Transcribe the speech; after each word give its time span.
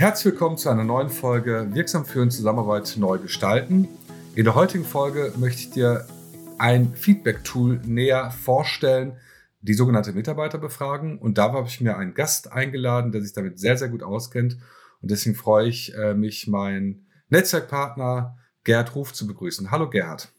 Herzlich 0.00 0.32
willkommen 0.32 0.56
zu 0.56 0.70
einer 0.70 0.82
neuen 0.82 1.10
Folge 1.10 1.68
Wirksam 1.74 2.06
führen, 2.06 2.30
Zusammenarbeit 2.30 2.94
neu 2.96 3.18
gestalten. 3.18 3.86
In 4.34 4.44
der 4.44 4.54
heutigen 4.54 4.86
Folge 4.86 5.34
möchte 5.36 5.60
ich 5.60 5.70
dir 5.72 6.06
ein 6.56 6.94
Feedback-Tool 6.94 7.82
näher 7.84 8.30
vorstellen, 8.30 9.18
die 9.60 9.74
sogenannte 9.74 10.14
Mitarbeiterbefragung. 10.14 11.18
Und 11.18 11.36
da 11.36 11.52
habe 11.52 11.68
ich 11.68 11.82
mir 11.82 11.98
einen 11.98 12.14
Gast 12.14 12.50
eingeladen, 12.50 13.12
der 13.12 13.20
sich 13.20 13.34
damit 13.34 13.58
sehr, 13.58 13.76
sehr 13.76 13.90
gut 13.90 14.02
auskennt. 14.02 14.56
Und 15.02 15.10
deswegen 15.10 15.36
freue 15.36 15.68
ich 15.68 15.94
äh, 15.94 16.14
mich, 16.14 16.48
meinen 16.48 17.06
Netzwerkpartner 17.28 18.38
Gerhard 18.64 18.94
Ruf 18.94 19.12
zu 19.12 19.26
begrüßen. 19.26 19.70
Hallo 19.70 19.90
Gerhard. 19.90 20.32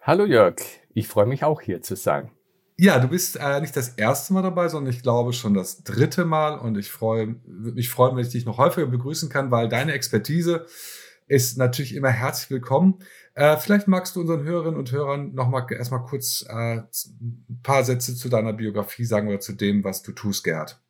Hallo 0.00 0.24
Jörg, 0.26 0.62
ich 0.94 1.08
freue 1.08 1.26
mich 1.26 1.42
auch 1.42 1.60
hier 1.60 1.82
zu 1.82 1.96
sein. 1.96 2.30
Ja, 2.76 2.98
du 2.98 3.08
bist 3.08 3.36
äh, 3.36 3.60
nicht 3.60 3.76
das 3.76 3.90
erste 3.90 4.32
Mal 4.32 4.42
dabei, 4.42 4.68
sondern 4.68 4.92
ich 4.92 5.02
glaube 5.02 5.32
schon 5.32 5.54
das 5.54 5.84
dritte 5.84 6.24
Mal. 6.24 6.58
Und 6.58 6.78
ich 6.78 6.90
freue 6.90 7.36
mich 7.46 7.90
freuen, 7.90 8.16
wenn 8.16 8.24
ich 8.24 8.32
dich 8.32 8.46
noch 8.46 8.58
häufiger 8.58 8.86
begrüßen 8.86 9.28
kann, 9.28 9.50
weil 9.50 9.68
deine 9.68 9.92
Expertise 9.92 10.66
ist 11.28 11.58
natürlich 11.58 11.94
immer 11.94 12.10
herzlich 12.10 12.50
willkommen. 12.50 12.98
Äh, 13.34 13.56
vielleicht 13.56 13.88
magst 13.88 14.16
du 14.16 14.20
unseren 14.20 14.42
Hörerinnen 14.42 14.78
und 14.78 14.92
Hörern 14.92 15.34
noch 15.34 15.48
mal 15.48 15.66
erstmal 15.70 16.02
kurz 16.02 16.44
äh, 16.48 16.78
ein 16.82 17.60
paar 17.62 17.84
Sätze 17.84 18.14
zu 18.14 18.28
deiner 18.28 18.52
Biografie 18.52 19.04
sagen 19.04 19.28
oder 19.28 19.40
zu 19.40 19.52
dem, 19.52 19.84
was 19.84 20.02
du 20.02 20.12
tust, 20.12 20.44
Gerd. 20.44 20.80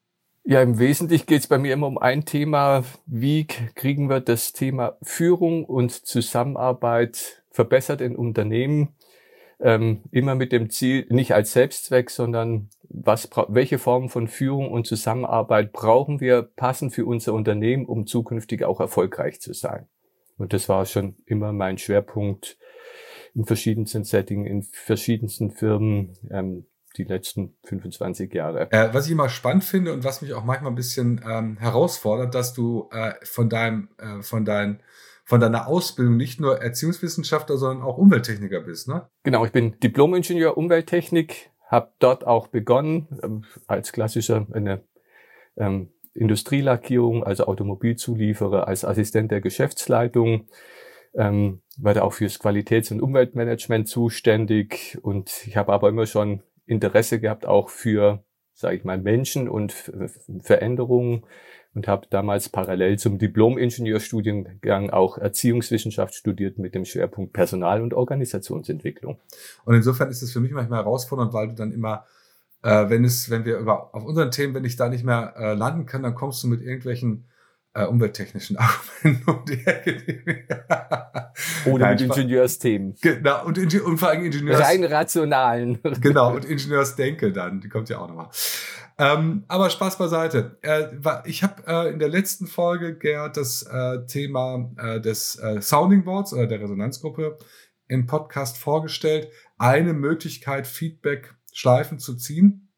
Ja, 0.45 0.61
im 0.61 0.81
Wesentlichen 0.81 1.27
geht 1.27 1.43
es 1.43 1.47
bei 1.47 1.59
mir 1.59 1.73
immer 1.73 1.87
um 1.87 1.99
ein 1.99 2.25
Thema. 2.25 2.83
Wie 3.07 3.47
kriegen 3.47 4.11
wir 4.11 4.21
das 4.21 4.53
Thema 4.53 4.97
Führung 5.03 5.65
und 5.65 5.93
Zusammenarbeit 5.93 7.45
verbessert 7.51 8.01
in 8.01 8.17
Unternehmen? 8.17 8.89
Ähm, 9.63 10.03
immer 10.11 10.35
mit 10.35 10.53
dem 10.53 10.71
Ziel, 10.71 11.07
nicht 11.09 11.35
als 11.35 11.53
Selbstzweck, 11.53 12.11
sondern 12.11 12.69
was, 12.89 13.31
welche 13.49 13.79
Formen 13.79 14.09
von 14.09 14.29
Führung 14.29 14.71
und 14.71 14.87
Zusammenarbeit 14.87 15.73
brauchen 15.73 16.21
wir 16.21 16.43
passend 16.43 16.93
für 16.93 17.07
unser 17.07 17.33
Unternehmen, 17.33 17.87
um 17.87 18.07
zukünftig 18.07 18.65
auch 18.65 18.81
erfolgreich 18.81 19.41
zu 19.41 19.55
sein. 19.55 19.89
Und 20.37 20.53
das 20.53 20.69
war 20.69 20.85
schon 20.87 21.17
immer 21.27 21.53
mein 21.53 21.79
Schwerpunkt 21.79 22.59
in 23.35 23.45
verschiedensten 23.45 24.05
Settings, 24.05 24.49
in 24.49 24.63
verschiedensten 24.63 25.51
Firmen, 25.53 26.19
ähm, 26.31 26.67
die 26.97 27.05
letzten 27.05 27.57
25 27.65 28.35
Jahre. 28.35 28.71
Äh, 28.71 28.93
was 28.93 29.07
ich 29.07 29.13
immer 29.13 29.31
spannend 29.31 29.65
finde 29.65 29.95
und 29.95 30.05
was 30.05 30.21
mich 30.21 30.35
auch 30.35 30.45
manchmal 30.45 30.73
ein 30.73 30.77
bisschen 30.77 31.25
ähm, 31.27 31.57
herausfordert, 31.59 32.35
dass 32.35 32.53
du 32.53 32.91
äh, 32.93 33.15
von 33.23 33.49
deinem, 33.49 33.89
äh, 33.99 34.23
von 34.23 34.45
deinen 34.45 34.83
von 35.33 35.41
deiner 35.41 35.67
Ausbildung 35.67 36.19
nicht 36.19 36.43
nur 36.43 36.61
Erziehungswissenschaftler, 36.61 37.57
sondern 37.57 37.87
auch 37.87 37.97
Umwelttechniker 37.97 38.61
bist, 38.61 38.87
ne? 38.87 39.09
Genau, 39.23 39.47
ich 39.47 39.51
bin 39.51 39.81
Diplom-Ingenieur 39.81 40.59
Umwelttechnik, 40.59 41.51
habe 41.69 41.91
dort 42.01 42.27
auch 42.27 42.49
begonnen 42.49 43.09
ähm, 43.23 43.45
als 43.67 43.93
klassischer 43.93 44.47
eine 44.53 44.83
ähm, 45.57 45.89
Industrielackierung, 46.13 47.25
also 47.25 47.47
Automobilzulieferer, 47.47 48.69
als 48.69 48.85
Assistent 48.85 49.31
der 49.31 49.41
Geschäftsleitung, 49.41 50.49
ähm, 51.15 51.63
war 51.79 51.95
da 51.95 52.03
auch 52.03 52.13
fürs 52.13 52.39
Qualitäts- 52.39 52.93
und 52.93 53.01
Umweltmanagement 53.01 53.89
zuständig 53.89 54.99
und 55.01 55.47
ich 55.47 55.57
habe 55.57 55.73
aber 55.73 55.89
immer 55.89 56.05
schon 56.05 56.43
Interesse 56.67 57.21
gehabt 57.21 57.47
auch 57.47 57.71
für, 57.71 58.23
sage 58.53 58.77
ich 58.77 58.85
mal, 58.85 58.99
Menschen 58.99 59.49
und 59.49 59.73
Veränderungen 60.43 61.25
und 61.75 61.89
habe 61.89 62.07
damals 62.11 62.49
parallel 62.49 62.99
zum 62.99 63.19
Diplom-Ingenieurstudiengang 63.19 64.91
auch 64.91 65.19
Erziehungswissenschaft 65.19 66.15
studiert 66.15 66.59
mit 66.59 66.75
dem 66.75 66.85
Schwerpunkt 66.85 67.33
Personal- 67.33 67.83
und 67.83 67.95
Organisationsentwicklung. 67.95 69.19
Und 69.65 69.75
insofern 69.75 70.11
ist 70.11 70.23
es 70.23 70.33
für 70.33 70.41
mich 70.41 70.53
manchmal 70.53 70.81
herausfordernd, 70.81 71.33
weil 71.33 71.49
du 71.49 71.55
dann 71.55 71.73
immer, 71.73 72.05
äh, 72.63 72.89
wenn 72.91 73.05
es, 73.05 73.31
wenn 73.31 73.45
wir 73.45 73.59
über 73.59 73.95
auf 73.95 74.05
unseren 74.05 74.31
Themen, 74.31 74.55
wenn 74.55 74.65
ich 74.65 74.77
da 74.77 74.89
nicht 74.89 75.05
mehr 75.05 75.35
äh, 75.37 75.55
landen 75.55 75.87
kann, 75.87 76.03
dann 76.03 76.15
kommst 76.15 76.43
du 76.43 76.49
mit 76.49 76.61
irgendwelchen 76.61 77.25
äh, 77.75 77.85
umwelttechnischen 77.87 78.57
Argumenten 78.59 79.31
um 79.31 79.45
die 79.47 79.67
Ecke. 79.67 80.45
Oder 81.65 81.87
Nein, 81.87 81.93
mit 81.93 82.01
Ingenieursthemen. 82.03 82.97
Genau, 83.01 83.47
und, 83.47 83.59
und 83.59 83.99
vor 83.99 84.09
allem 84.09 84.27
Ingenieurs... 84.27 84.61
Rein 84.61 84.85
rationalen. 84.85 85.79
Genau, 86.03 86.35
und 86.35 86.45
Ingenieursdenke 86.45 87.33
dann, 87.33 87.61
die 87.61 87.71
kommt 87.71 87.89
ja 87.89 87.99
auch 87.99 88.09
nochmal. 88.09 88.29
Ähm, 88.99 89.45
aber 89.49 89.71
Spaß 89.71 89.99
beiseite. 89.99 90.59
Äh, 90.63 90.89
ich 91.25 91.43
habe 91.43 91.63
äh, 91.67 91.93
in 91.93 91.99
der 91.99 92.09
letzten 92.09 92.47
Folge, 92.47 92.97
Gerd, 92.97 93.37
das 93.37 93.63
äh, 93.63 94.07
Thema 94.07 94.71
äh, 94.77 95.01
des 95.01 95.37
äh, 95.37 95.61
Sounding 95.61 96.05
Boards 96.05 96.33
oder 96.33 96.47
der 96.47 96.61
Resonanzgruppe 96.61 97.39
im 97.89 98.07
Podcast 98.07 98.59
vorgestellt. 98.59 99.29
Eine 99.59 99.93
Möglichkeit, 99.93 100.67
Feedback-Schleifen 100.67 101.99
zu 101.99 102.17
ziehen. 102.17 102.69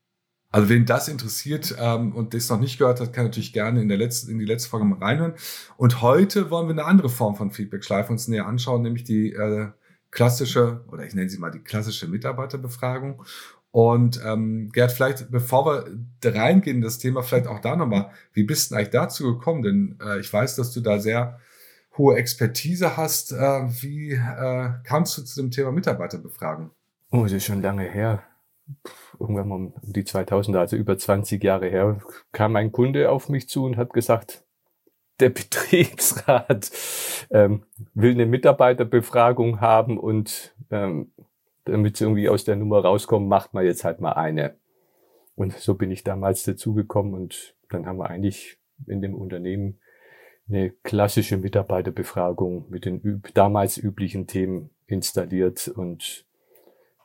Also 0.55 0.69
wen 0.69 0.87
das 0.87 1.09
interessiert 1.09 1.75
ähm, 1.81 2.15
und 2.15 2.33
das 2.33 2.49
noch 2.49 2.61
nicht 2.61 2.79
gehört 2.79 3.01
hat, 3.01 3.13
kann 3.13 3.25
natürlich 3.25 3.53
gerne 3.53 3.83
in, 3.83 3.89
der 3.89 3.99
letzten, 3.99 4.31
in 4.31 4.39
die 4.39 4.45
letzte 4.45 4.71
Folge 4.71 4.87
mal 4.87 5.01
reinhören. 5.01 5.35
Und 5.77 6.01
heute 6.01 6.49
wollen 6.51 6.69
wir 6.69 6.75
eine 6.75 6.85
andere 6.85 7.09
Form 7.09 7.35
von 7.35 7.51
Feedback-Schleife 7.51 8.13
uns 8.13 8.29
näher 8.29 8.47
anschauen, 8.47 8.83
nämlich 8.83 9.03
die 9.03 9.33
äh, 9.33 9.71
klassische, 10.13 10.85
oder 10.93 11.05
ich 11.05 11.15
nenne 11.15 11.29
sie 11.29 11.39
mal 11.39 11.51
die 11.51 11.59
klassische 11.59 12.07
Mitarbeiterbefragung. 12.07 13.25
Und 13.75 14.23
ähm, 14.25 14.71
Gerd, 14.73 14.93
vielleicht, 14.93 15.33
bevor 15.33 15.67
wir 15.67 16.33
reingehen 16.33 16.77
in 16.77 16.81
das 16.81 16.99
Thema, 16.99 17.25
vielleicht 17.25 17.49
auch 17.49 17.59
da 17.59 17.75
nochmal, 17.75 18.13
wie 18.33 18.45
bist 18.45 18.71
du 18.71 18.77
eigentlich 18.77 18.91
dazu 18.91 19.25
gekommen? 19.25 19.63
Denn 19.63 19.99
äh, 20.01 20.21
ich 20.21 20.33
weiß, 20.33 20.55
dass 20.55 20.73
du 20.73 20.81
da 20.81 21.01
sehr 21.01 21.41
hohe 21.99 22.15
Expertise 22.15 22.97
hast. 22.97 23.33
Äh, 23.33 23.37
wie 23.83 24.13
äh, 24.13 24.71
kamst 24.85 25.19
du 25.19 25.23
zu 25.23 25.43
dem 25.43 25.51
Thema 25.51 25.73
Mitarbeiterbefragung? 25.73 26.71
Oh, 27.11 27.25
das 27.25 27.33
ist 27.33 27.47
schon 27.47 27.63
lange 27.63 27.83
her. 27.83 28.23
Irgendwann 29.19 29.49
mal 29.49 29.57
um 29.57 29.75
die 29.83 30.05
2000er, 30.05 30.59
also 30.59 30.77
über 30.77 30.97
20 30.97 31.43
Jahre 31.43 31.69
her, 31.69 31.99
kam 32.31 32.55
ein 32.55 32.71
Kunde 32.71 33.11
auf 33.11 33.29
mich 33.29 33.49
zu 33.49 33.65
und 33.65 33.77
hat 33.77 33.93
gesagt, 33.93 34.45
der 35.19 35.31
Betriebsrat 35.31 36.71
ähm, 37.31 37.65
will 37.93 38.13
eine 38.13 38.27
Mitarbeiterbefragung 38.27 39.61
haben 39.61 39.99
und 39.99 40.55
ähm, 40.71 41.11
damit 41.65 41.97
sie 41.97 42.05
irgendwie 42.05 42.29
aus 42.29 42.45
der 42.45 42.57
Nummer 42.57 42.81
rauskommen, 42.81 43.29
macht 43.29 43.55
man 43.55 43.65
jetzt 43.65 43.85
halt 43.85 44.01
mal 44.01 44.13
eine. 44.13 44.57
Und 45.35 45.53
so 45.53 45.75
bin 45.75 45.91
ich 45.91 46.05
damals 46.05 46.45
dazugekommen 46.45 47.15
und 47.15 47.57
dann 47.71 47.87
haben 47.87 47.99
wir 47.99 48.09
eigentlich 48.09 48.59
in 48.87 49.01
dem 49.01 49.15
Unternehmen 49.15 49.81
eine 50.49 50.71
klassische 50.71 51.39
Mitarbeiterbefragung 51.39 52.67
mit 52.69 52.85
den 52.85 53.01
üb 53.01 53.33
damals 53.35 53.79
üblichen 53.79 54.27
Themen 54.27 54.71
installiert 54.87 55.69
und 55.69 56.27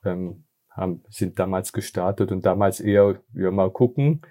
ähm, 0.03 0.43
haben, 0.69 1.03
sind 1.09 1.39
damals 1.39 1.73
gestartet 1.73 2.31
und 2.31 2.45
damals 2.45 2.79
eher, 2.79 3.21
ja 3.33 3.51
mal 3.51 3.71
gucken. 3.71 4.21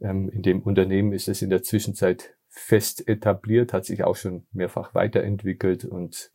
Ähm, 0.00 0.30
in 0.30 0.42
dem 0.42 0.62
Unternehmen 0.62 1.12
ist 1.12 1.28
es 1.28 1.42
in 1.42 1.50
der 1.50 1.62
Zwischenzeit 1.62 2.34
fest 2.48 3.06
etabliert, 3.06 3.72
hat 3.72 3.84
sich 3.84 4.02
auch 4.02 4.16
schon 4.16 4.46
mehrfach 4.52 4.94
weiterentwickelt 4.94 5.84
und 5.84 6.32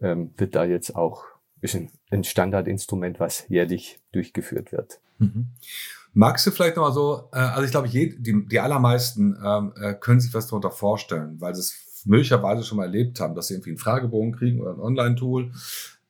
ähm, 0.00 0.32
wird 0.36 0.54
da 0.54 0.64
jetzt 0.64 0.96
auch 0.96 1.24
ist 1.60 1.74
ein, 1.74 1.90
ein 2.10 2.24
Standardinstrument, 2.24 3.20
was 3.20 3.48
jährlich 3.48 4.00
durchgeführt 4.12 4.72
wird. 4.72 5.00
Mhm. 5.18 5.48
Magst 6.12 6.46
du 6.46 6.50
vielleicht 6.50 6.76
nochmal 6.76 6.92
so, 6.92 7.28
äh, 7.32 7.38
also 7.38 7.64
ich 7.64 7.70
glaube, 7.70 7.88
die, 7.88 8.46
die 8.46 8.60
allermeisten 8.60 9.38
ähm, 9.44 9.72
äh, 9.80 9.94
können 9.94 10.20
sich 10.20 10.34
was 10.34 10.46
darunter 10.46 10.70
vorstellen, 10.70 11.40
weil 11.40 11.54
sie 11.54 11.60
es 11.60 12.04
möglicherweise 12.06 12.64
schon 12.64 12.78
mal 12.78 12.84
erlebt 12.84 13.20
haben, 13.20 13.34
dass 13.34 13.48
sie 13.48 13.54
irgendwie 13.54 13.70
einen 13.70 13.78
Fragebogen 13.78 14.32
kriegen 14.32 14.60
oder 14.60 14.72
ein 14.72 14.80
Online-Tool. 14.80 15.52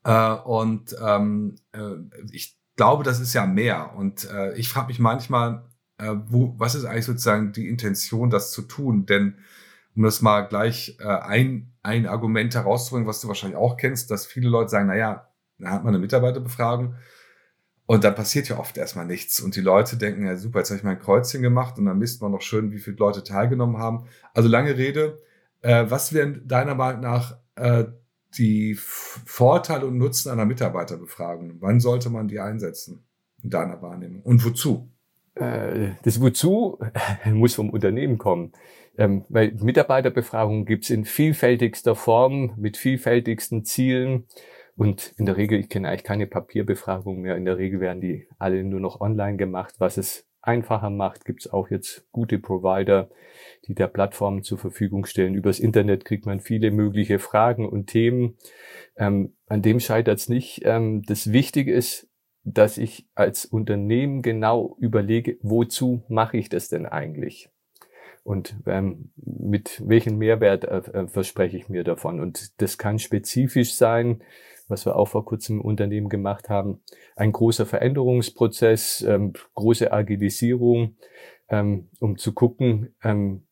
Äh, 0.05 0.33
und 0.33 0.97
ähm, 1.05 1.57
äh, 1.73 1.97
ich 2.31 2.57
glaube, 2.77 3.05
das 3.05 3.21
ist 3.21 3.35
ja 3.35 3.47
mehr. 3.47 3.95
Und 3.97 4.31
äh, 4.31 4.55
ich 4.57 4.69
frage 4.69 4.89
mich 4.89 4.99
manchmal, 4.99 5.65
äh, 5.99 6.15
wo, 6.27 6.55
was 6.59 6.75
ist 6.75 6.85
eigentlich 6.85 7.07
sozusagen 7.07 7.53
die 7.53 7.69
Intention, 7.69 8.31
das 8.31 8.53
zu 8.53 8.63
tun? 8.63 9.05
Denn 9.07 9.35
um 9.97 10.05
das 10.05 10.23
mal 10.23 10.43
gleich 10.43 10.97
äh, 11.01 11.07
ein, 11.07 11.73
ein 11.83 12.07
Argument 12.07 12.55
herauszubringen, 12.55 13.09
was 13.09 13.21
du 13.21 13.29
wahrscheinlich 13.29 13.59
auch 13.59 13.77
kennst, 13.77 14.11
dass 14.11 14.27
viele 14.27 14.49
Leute 14.49 14.71
sagen, 14.71 14.87
naja, 14.87 15.28
da 15.59 15.71
hat 15.71 15.85
man 15.85 15.95
eine 15.95 16.01
Mitarbeiterbefragung 16.01 16.95
und 17.87 18.05
dann 18.05 18.15
passiert 18.15 18.49
ja 18.51 18.59
oft 18.59 18.77
erstmal 18.77 19.07
nichts. 19.07 19.41
Und 19.41 19.57
die 19.57 19.63
Leute 19.63 19.97
denken, 19.97 20.27
ja 20.27 20.37
super, 20.37 20.59
jetzt 20.59 20.69
habe 20.69 20.79
ich 20.79 20.85
mein 20.85 20.99
Kreuzchen 20.99 21.41
gemacht 21.41 21.79
und 21.79 21.87
dann 21.87 21.99
misst 21.99 22.21
man 22.21 22.33
noch 22.33 22.43
schön, 22.43 22.71
wie 22.71 22.79
viele 22.79 22.97
Leute 22.97 23.25
teilgenommen 23.25 23.79
haben. 23.79 24.05
Also 24.35 24.49
lange 24.49 24.77
Rede, 24.77 25.19
äh, 25.63 25.87
was 25.89 26.13
wären 26.13 26.47
deiner 26.47 26.75
Meinung 26.75 27.01
nach 27.01 27.39
äh, 27.57 27.85
die 28.37 28.75
Vorteile 28.75 29.87
und 29.87 29.97
Nutzen 29.97 30.31
einer 30.31 30.45
Mitarbeiterbefragung? 30.45 31.57
Wann 31.61 31.81
sollte 31.81 32.11
man 32.11 32.29
die 32.29 32.41
einsetzen 32.41 33.07
in 33.43 33.49
deiner 33.49 33.81
Wahrnehmung 33.81 34.21
und 34.23 34.45
wozu? 34.45 34.91
Äh, 35.35 35.93
das 36.03 36.21
Wozu 36.21 36.79
muss 37.25 37.55
vom 37.55 37.71
Unternehmen 37.71 38.19
kommen. 38.19 38.53
Ähm, 38.99 39.25
weil 39.29 39.53
Mitarbeiterbefragungen 39.53 40.67
gibt 40.67 40.85
es 40.85 40.91
in 40.91 41.05
vielfältigster 41.05 41.95
Form, 41.95 42.53
mit 42.57 42.77
vielfältigsten 42.77 43.65
Zielen. 43.65 44.25
Und 44.79 45.13
in 45.17 45.27
der 45.27 45.37
Regel, 45.37 45.59
ich 45.59 45.69
kenne 45.69 45.89
eigentlich 45.89 46.05
keine 46.05 46.29
Papierbefragung 46.29 47.21
mehr. 47.21 47.37
In 47.37 47.45
der 47.45 47.59
Regel 47.59 47.81
werden 47.81 48.01
die 48.01 48.29
alle 48.39 48.63
nur 48.63 48.79
noch 48.79 49.01
online 49.01 49.37
gemacht. 49.37 49.75
Was 49.79 49.97
es 49.97 50.29
einfacher 50.41 50.89
macht, 50.89 51.25
gibt 51.25 51.41
es 51.41 51.53
auch 51.53 51.69
jetzt 51.69 52.07
gute 52.13 52.39
Provider, 52.39 53.11
die 53.67 53.75
der 53.75 53.89
Plattform 53.89 54.45
zur 54.45 54.57
Verfügung 54.57 55.05
stellen. 55.05 55.35
Übers 55.35 55.59
Internet 55.59 56.05
kriegt 56.05 56.27
man 56.27 56.39
viele 56.39 56.71
mögliche 56.71 57.19
Fragen 57.19 57.69
und 57.69 57.89
Themen. 57.89 58.39
Ähm, 58.97 59.35
an 59.49 59.63
dem 59.63 59.81
scheitert 59.81 60.21
es 60.21 60.29
nicht. 60.29 60.63
Ähm, 60.65 61.03
das 61.05 61.33
Wichtige 61.33 61.73
ist, 61.73 62.09
dass 62.45 62.79
ich 62.79 63.09
als 63.17 63.47
Unternehmen 63.47 64.23
genau 64.23 64.77
überlege, 64.79 65.39
wozu 65.43 66.05
mache 66.09 66.37
ich 66.37 66.51
das 66.51 66.69
denn 66.69 66.87
eigentlich? 66.87 67.51
Und 68.23 68.55
ähm, 68.67 69.11
mit 69.17 69.83
welchem 69.85 70.19
Mehrwert 70.19 70.65
äh, 70.65 70.79
äh, 70.93 71.09
verspreche 71.09 71.57
ich 71.57 71.69
mir 71.69 71.83
davon? 71.83 72.21
Und 72.21 72.61
das 72.63 72.79
kann 72.79 73.01
spezifisch 73.01 73.75
sein, 73.75 74.23
was 74.69 74.87
wir 74.87 74.97
auch 74.97 75.09
vor 75.09 75.25
kurzem 75.25 75.57
im 75.57 75.65
Unternehmen 75.65 76.09
gemacht 76.09 76.49
haben, 76.49 76.83
ein 77.17 77.33
großer 77.33 77.67
Veränderungsprozess, 77.67 79.03
ähm, 79.03 79.33
große 79.55 79.93
Agilisierung, 79.93 80.97
ähm, 81.49 81.89
um 82.01 82.17
zu 82.17 82.33
gucken, 82.33 82.95
ähm, 83.03 83.47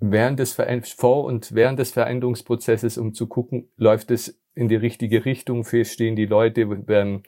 während 0.00 0.38
des 0.38 0.54
Ver 0.54 0.82
vor 0.82 1.24
und 1.24 1.54
während 1.54 1.78
des 1.78 1.92
Veränderungsprozesses, 1.92 2.98
um 2.98 3.14
zu 3.14 3.26
gucken, 3.26 3.70
läuft 3.76 4.10
es 4.10 4.40
in 4.54 4.68
die 4.68 4.76
richtige 4.76 5.24
Richtung, 5.24 5.64
stehen 5.64 6.16
die 6.16 6.26
Leute, 6.26 6.62
ähm, 6.88 7.22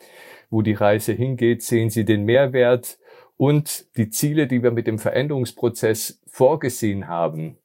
wo 0.51 0.63
die 0.63 0.75
Reise 0.75 1.13
hingeht, 1.13 1.63
sehen 1.63 1.91
sie 1.91 2.05
den 2.05 2.25
Mehrwert? 2.25 2.99
Und 3.37 3.97
die 3.97 4.09
Ziele, 4.09 4.47
die 4.47 4.63
wir 4.63 4.71
mit 4.71 4.87
dem 4.87 4.99
Veränderungsprozess 4.99 6.23
vorgesehen 6.27 7.09
haben, 7.09 7.59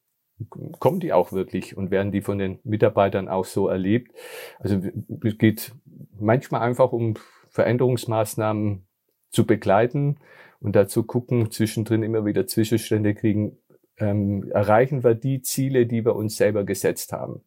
kommen 0.50 1.00
die 1.00 1.14
auch 1.14 1.32
wirklich 1.32 1.78
und 1.78 1.92
werden 1.92 2.12
die 2.12 2.22
von 2.22 2.38
den 2.38 2.60
Mitarbeitern 2.64 3.28
auch 3.28 3.46
so 3.46 3.68
erlebt. 3.68 4.12
Also 4.60 4.82
es 5.24 5.38
geht 5.38 5.74
manchmal 6.20 6.62
einfach 6.62 6.92
um 6.92 7.16
Veränderungsmaßnahmen 7.50 8.86
zu 9.30 9.46
begleiten 9.46 10.18
und 10.60 10.76
dazu 10.76 11.04
gucken, 11.04 11.52
zwischendrin 11.52 12.04
immer 12.04 12.26
wieder 12.26 12.48
Zwischenstände 12.48 13.16
kriegen, 13.16 13.58
ähm, 13.98 14.50
erreichen 14.52 15.04
wir 15.04 15.16
die 15.16 15.42
Ziele, 15.42 15.86
die 15.86 16.06
wir 16.06 16.16
uns 16.16 16.38
selber 16.38 16.64
gesetzt 16.64 17.14
haben. 17.14 17.42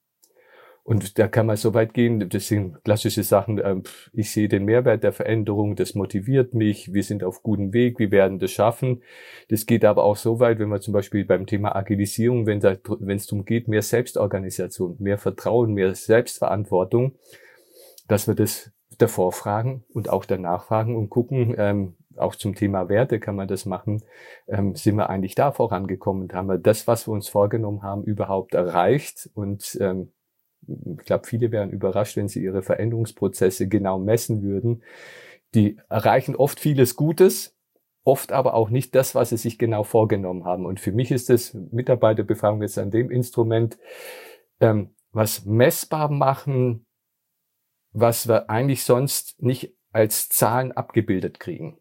Und 0.84 1.18
da 1.18 1.28
kann 1.28 1.46
man 1.46 1.56
so 1.56 1.72
weit 1.72 1.94
gehen, 1.94 2.28
das 2.28 2.46
sind 2.46 2.84
klassische 2.84 3.22
Sachen, 3.22 3.58
ähm, 3.64 3.84
ich 4.12 4.30
sehe 4.30 4.48
den 4.48 4.66
Mehrwert 4.66 5.02
der 5.02 5.14
Veränderung, 5.14 5.76
das 5.76 5.94
motiviert 5.94 6.52
mich, 6.52 6.92
wir 6.92 7.02
sind 7.02 7.24
auf 7.24 7.42
gutem 7.42 7.72
Weg, 7.72 7.98
wir 7.98 8.10
werden 8.10 8.38
das 8.38 8.50
schaffen. 8.50 9.02
Das 9.48 9.64
geht 9.64 9.86
aber 9.86 10.04
auch 10.04 10.16
so 10.16 10.40
weit, 10.40 10.58
wenn 10.58 10.68
man 10.68 10.82
zum 10.82 10.92
Beispiel 10.92 11.24
beim 11.24 11.46
Thema 11.46 11.74
Agilisierung, 11.74 12.46
wenn 12.46 12.58
es 12.58 13.26
darum 13.26 13.46
geht, 13.46 13.66
mehr 13.66 13.80
Selbstorganisation, 13.80 14.96
mehr 14.98 15.16
Vertrauen, 15.16 15.72
mehr 15.72 15.94
Selbstverantwortung, 15.94 17.14
dass 18.06 18.28
wir 18.28 18.34
das 18.34 18.70
davor 18.98 19.32
fragen 19.32 19.84
und 19.88 20.10
auch 20.10 20.26
danach 20.26 20.64
fragen 20.66 20.96
und 20.96 21.08
gucken, 21.08 21.54
ähm, 21.56 21.94
auch 22.16 22.34
zum 22.34 22.54
Thema 22.54 22.90
Werte 22.90 23.20
kann 23.20 23.36
man 23.36 23.48
das 23.48 23.64
machen, 23.64 24.02
ähm, 24.48 24.74
sind 24.74 24.96
wir 24.96 25.08
eigentlich 25.08 25.34
da 25.34 25.50
vorangekommen 25.50 26.24
und 26.24 26.34
haben 26.34 26.48
wir 26.48 26.58
das, 26.58 26.86
was 26.86 27.08
wir 27.08 27.12
uns 27.12 27.28
vorgenommen 27.28 27.82
haben, 27.82 28.04
überhaupt 28.04 28.52
erreicht 28.52 29.30
und 29.34 29.78
ähm, 29.80 30.12
ich 30.66 31.04
glaube, 31.04 31.26
viele 31.26 31.50
wären 31.52 31.70
überrascht, 31.70 32.16
wenn 32.16 32.28
sie 32.28 32.42
ihre 32.42 32.62
Veränderungsprozesse 32.62 33.68
genau 33.68 33.98
messen 33.98 34.42
würden. 34.42 34.82
Die 35.54 35.78
erreichen 35.88 36.36
oft 36.36 36.60
vieles 36.60 36.96
Gutes, 36.96 37.56
oft 38.04 38.32
aber 38.32 38.54
auch 38.54 38.70
nicht 38.70 38.94
das, 38.94 39.14
was 39.14 39.30
sie 39.30 39.36
sich 39.36 39.58
genau 39.58 39.84
vorgenommen 39.84 40.44
haben. 40.44 40.66
Und 40.66 40.80
für 40.80 40.92
mich 40.92 41.10
ist 41.10 41.30
das 41.30 41.54
Mitarbeiterbefragung 41.54 42.62
jetzt 42.62 42.78
an 42.78 42.90
dem 42.90 43.10
Instrument, 43.10 43.78
ähm, 44.60 44.90
was 45.12 45.44
messbar 45.44 46.10
machen, 46.10 46.86
was 47.92 48.28
wir 48.28 48.50
eigentlich 48.50 48.84
sonst 48.84 49.40
nicht 49.42 49.76
als 49.92 50.28
Zahlen 50.28 50.72
abgebildet 50.72 51.38
kriegen. 51.38 51.78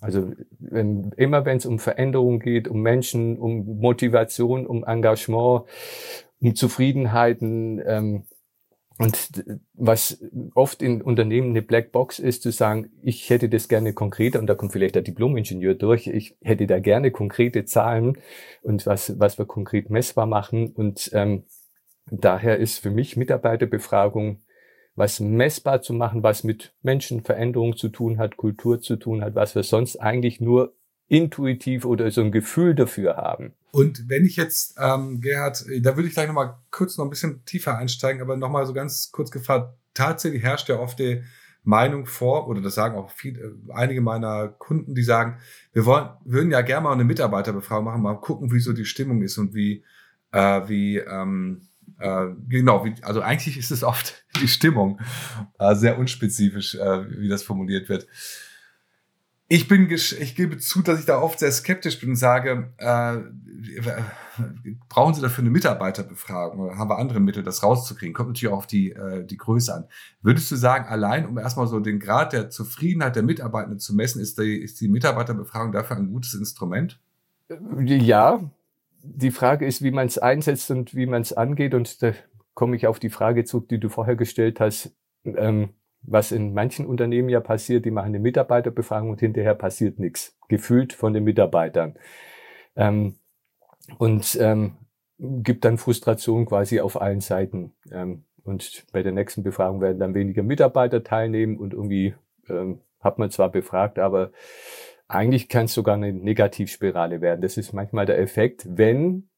Also 0.00 0.32
wenn, 0.58 1.12
immer 1.16 1.44
wenn 1.44 1.58
es 1.58 1.66
um 1.66 1.78
Veränderung 1.78 2.40
geht, 2.40 2.66
um 2.66 2.82
Menschen, 2.82 3.38
um 3.38 3.78
Motivation, 3.78 4.66
um 4.66 4.84
Engagement, 4.84 5.64
Zufriedenheiten. 6.50 7.80
Ähm, 7.84 8.24
und 8.98 9.44
was 9.72 10.22
oft 10.54 10.82
in 10.82 11.00
Unternehmen 11.00 11.50
eine 11.50 11.62
Blackbox 11.62 12.18
ist, 12.18 12.42
zu 12.42 12.52
sagen, 12.52 12.90
ich 13.02 13.30
hätte 13.30 13.48
das 13.48 13.68
gerne 13.68 13.94
konkreter, 13.94 14.38
und 14.38 14.46
da 14.46 14.54
kommt 14.54 14.72
vielleicht 14.72 14.94
der 14.94 15.02
Diplomingenieur 15.02 15.74
durch, 15.74 16.06
ich 16.06 16.36
hätte 16.42 16.66
da 16.66 16.78
gerne 16.78 17.10
konkrete 17.10 17.64
Zahlen 17.64 18.18
und 18.62 18.86
was, 18.86 19.18
was 19.18 19.38
wir 19.38 19.46
konkret 19.46 19.90
messbar 19.90 20.26
machen. 20.26 20.72
Und 20.72 21.10
ähm, 21.14 21.44
daher 22.10 22.58
ist 22.58 22.78
für 22.78 22.90
mich 22.90 23.16
Mitarbeiterbefragung 23.16 24.42
was 24.94 25.20
messbar 25.20 25.82
zu 25.82 25.94
machen, 25.94 26.22
was 26.22 26.44
mit 26.44 26.74
Menschenveränderung 26.82 27.76
zu 27.76 27.88
tun 27.88 28.18
hat, 28.18 28.36
Kultur 28.36 28.80
zu 28.80 28.96
tun 28.96 29.22
hat, 29.22 29.34
was 29.34 29.54
wir 29.54 29.62
sonst 29.62 29.96
eigentlich 29.96 30.40
nur 30.40 30.74
intuitiv 31.08 31.84
oder 31.84 32.10
so 32.10 32.20
ein 32.20 32.32
Gefühl 32.32 32.74
dafür 32.74 33.16
haben. 33.16 33.54
Und 33.72 34.08
wenn 34.08 34.26
ich 34.26 34.36
jetzt, 34.36 34.76
ähm, 34.78 35.22
Gerhard, 35.22 35.64
da 35.80 35.96
würde 35.96 36.06
ich 36.06 36.14
gleich 36.14 36.26
nochmal 36.26 36.58
kurz 36.70 36.98
noch 36.98 37.06
ein 37.06 37.10
bisschen 37.10 37.42
tiefer 37.46 37.78
einsteigen, 37.78 38.20
aber 38.20 38.36
nochmal 38.36 38.66
so 38.66 38.74
ganz 38.74 39.10
kurz 39.10 39.30
gefragt, 39.30 39.74
tatsächlich 39.94 40.42
herrscht 40.42 40.68
ja 40.68 40.78
oft 40.78 40.98
die 40.98 41.22
Meinung 41.64 42.04
vor, 42.04 42.48
oder 42.48 42.60
das 42.60 42.74
sagen 42.74 42.96
auch 42.96 43.10
viele, 43.10 43.40
äh, 43.40 43.72
einige 43.72 44.02
meiner 44.02 44.48
Kunden, 44.48 44.94
die 44.94 45.02
sagen, 45.02 45.38
wir 45.72 45.86
wollen, 45.86 46.10
würden 46.24 46.50
ja 46.50 46.60
gerne 46.60 46.84
mal 46.84 46.92
eine 46.92 47.04
Mitarbeiterbefragung 47.04 47.86
machen, 47.86 48.02
mal 48.02 48.20
gucken, 48.20 48.52
wie 48.52 48.60
so 48.60 48.74
die 48.74 48.84
Stimmung 48.84 49.22
ist 49.22 49.38
und 49.38 49.54
wie, 49.54 49.84
äh, 50.32 50.68
wie, 50.68 50.98
ähm, 50.98 51.62
äh, 51.98 52.26
genau, 52.48 52.84
wie, 52.84 52.94
also 53.02 53.22
eigentlich 53.22 53.56
ist 53.56 53.70
es 53.70 53.84
oft 53.84 54.24
die 54.42 54.48
Stimmung, 54.48 55.00
äh, 55.58 55.74
sehr 55.74 55.98
unspezifisch, 55.98 56.74
äh, 56.74 57.20
wie 57.20 57.28
das 57.28 57.42
formuliert 57.42 57.88
wird. 57.88 58.06
Ich 59.54 59.68
bin, 59.68 59.90
ich 59.90 60.34
gebe 60.34 60.56
zu, 60.56 60.80
dass 60.80 60.98
ich 60.98 61.04
da 61.04 61.20
oft 61.20 61.38
sehr 61.38 61.52
skeptisch 61.52 62.00
bin 62.00 62.08
und 62.08 62.16
sage, 62.16 62.72
äh, 62.78 63.18
brauchen 64.88 65.12
Sie 65.12 65.20
dafür 65.20 65.42
eine 65.42 65.50
Mitarbeiterbefragung 65.50 66.58
oder 66.58 66.78
haben 66.78 66.88
wir 66.88 66.96
andere 66.96 67.20
Mittel, 67.20 67.42
das 67.42 67.62
rauszukriegen? 67.62 68.14
Kommt 68.14 68.30
natürlich 68.30 68.50
auch 68.50 68.56
auf 68.56 68.66
die, 68.66 68.92
äh, 68.92 69.26
die 69.26 69.36
Größe 69.36 69.74
an. 69.74 69.84
Würdest 70.22 70.50
du 70.50 70.56
sagen, 70.56 70.86
allein 70.88 71.26
um 71.26 71.36
erstmal 71.36 71.66
so 71.66 71.80
den 71.80 72.00
Grad 72.00 72.32
der 72.32 72.48
Zufriedenheit 72.48 73.14
der 73.14 73.24
Mitarbeitenden 73.24 73.78
zu 73.78 73.94
messen, 73.94 74.22
ist 74.22 74.38
die, 74.38 74.56
ist 74.56 74.80
die 74.80 74.88
Mitarbeiterbefragung 74.88 75.72
dafür 75.72 75.98
ein 75.98 76.10
gutes 76.10 76.32
Instrument? 76.32 76.98
Ja, 77.76 78.50
die 79.02 79.32
Frage 79.32 79.66
ist, 79.66 79.82
wie 79.82 79.90
man 79.90 80.06
es 80.06 80.16
einsetzt 80.16 80.70
und 80.70 80.94
wie 80.94 81.04
man 81.04 81.20
es 81.20 81.34
angeht. 81.34 81.74
Und 81.74 82.02
da 82.02 82.14
komme 82.54 82.74
ich 82.74 82.86
auf 82.86 82.98
die 82.98 83.10
Frage 83.10 83.44
zurück, 83.44 83.68
die 83.68 83.78
du 83.78 83.90
vorher 83.90 84.16
gestellt 84.16 84.60
hast. 84.60 84.94
Ähm, 85.26 85.74
was 86.02 86.32
in 86.32 86.52
manchen 86.54 86.86
Unternehmen 86.86 87.28
ja 87.28 87.40
passiert, 87.40 87.84
die 87.84 87.90
machen 87.90 88.08
eine 88.08 88.18
Mitarbeiterbefragung 88.18 89.10
und 89.10 89.20
hinterher 89.20 89.54
passiert 89.54 89.98
nichts, 89.98 90.36
gefühlt 90.48 90.92
von 90.92 91.12
den 91.12 91.24
Mitarbeitern. 91.24 91.94
Ähm, 92.76 93.16
und 93.98 94.36
ähm, 94.40 94.76
gibt 95.18 95.64
dann 95.64 95.78
Frustration 95.78 96.46
quasi 96.46 96.80
auf 96.80 97.00
allen 97.00 97.20
Seiten. 97.20 97.72
Ähm, 97.90 98.24
und 98.44 98.84
bei 98.92 99.02
der 99.02 99.12
nächsten 99.12 99.42
Befragung 99.42 99.80
werden 99.80 99.98
dann 99.98 100.14
weniger 100.14 100.42
Mitarbeiter 100.42 101.04
teilnehmen 101.04 101.56
und 101.56 101.72
irgendwie 101.72 102.14
ähm, 102.48 102.80
hat 103.00 103.18
man 103.18 103.30
zwar 103.30 103.50
befragt, 103.50 103.98
aber 103.98 104.32
eigentlich 105.06 105.48
kann 105.48 105.66
es 105.66 105.74
sogar 105.74 105.94
eine 105.94 106.12
Negativspirale 106.12 107.20
werden. 107.20 107.42
Das 107.42 107.56
ist 107.56 107.72
manchmal 107.72 108.06
der 108.06 108.18
Effekt, 108.18 108.66
wenn 108.68 109.28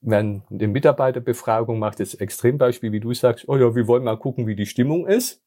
man 0.00 0.42
eine 0.50 0.68
Mitarbeiterbefragung 0.68 1.78
macht, 1.78 2.00
das 2.00 2.14
Extrembeispiel, 2.14 2.92
wie 2.92 3.00
du 3.00 3.12
sagst, 3.14 3.48
oh 3.48 3.56
ja, 3.56 3.74
wir 3.74 3.86
wollen 3.86 4.04
mal 4.04 4.18
gucken, 4.18 4.46
wie 4.46 4.56
die 4.56 4.66
Stimmung 4.66 5.06
ist. 5.06 5.43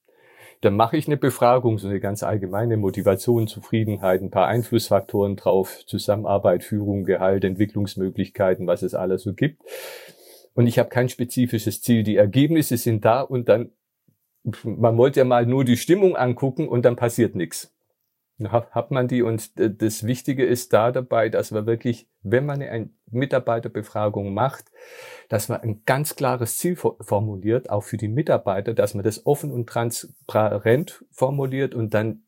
Dann 0.62 0.76
mache 0.76 0.98
ich 0.98 1.08
eine 1.08 1.18
Befragung, 1.18 1.78
so 1.78 1.88
eine 1.88 2.00
ganz 2.00 2.24
allgemeine 2.24 2.78
Motivation, 2.78 3.48
Zufriedenheit, 3.48 4.22
ein 4.22 4.32
paar 4.32 4.48
Einflussfaktoren 4.48 5.36
drauf, 5.36 5.86
Zusammenarbeit, 5.86 6.64
Führung, 6.64 7.04
Gehalt, 7.04 7.44
Entwicklungsmöglichkeiten, 7.44 8.66
was 8.66 8.82
es 8.82 8.96
alles 8.96 9.22
so 9.22 9.34
gibt. 9.34 9.62
Und 10.54 10.66
ich 10.66 10.80
habe 10.80 10.90
kein 10.90 11.10
spezifisches 11.10 11.82
Ziel. 11.82 12.04
Die 12.04 12.16
Ergebnisse 12.16 12.78
sind 12.78 13.06
da 13.06 13.22
und 13.22 13.50
dann, 13.50 13.72
man 14.64 14.98
wollte 14.98 15.20
ja 15.20 15.26
mal 15.26 15.46
nur 15.46 15.64
die 15.64 15.78
Stimmung 15.78 16.16
angucken 16.16 16.68
und 16.68 16.84
dann 16.84 16.96
passiert 16.96 17.36
nichts 17.36 17.77
hat 18.40 18.92
man 18.92 19.08
die 19.08 19.24
und 19.24 19.52
das 19.56 20.06
Wichtige 20.06 20.46
ist 20.46 20.72
da 20.72 20.92
dabei, 20.92 21.30
dass 21.30 21.52
wir 21.52 21.66
wirklich, 21.66 22.08
wenn 22.22 22.46
man 22.46 22.62
eine 22.62 22.90
Mitarbeiterbefragung 23.10 24.34
macht, 24.34 24.72
dass 25.28 25.50
man 25.50 25.62
ein 25.62 25.82
ganz 25.86 26.16
klares 26.16 26.58
Ziel 26.58 26.76
formuliert, 26.76 27.70
auch 27.70 27.84
für 27.84 27.98
die 27.98 28.08
Mitarbeiter, 28.08 28.74
dass 28.74 28.94
man 28.94 29.04
das 29.04 29.26
offen 29.26 29.52
und 29.52 29.68
transparent 29.68 31.04
formuliert 31.12 31.74
und 31.74 31.94
dann 31.94 32.24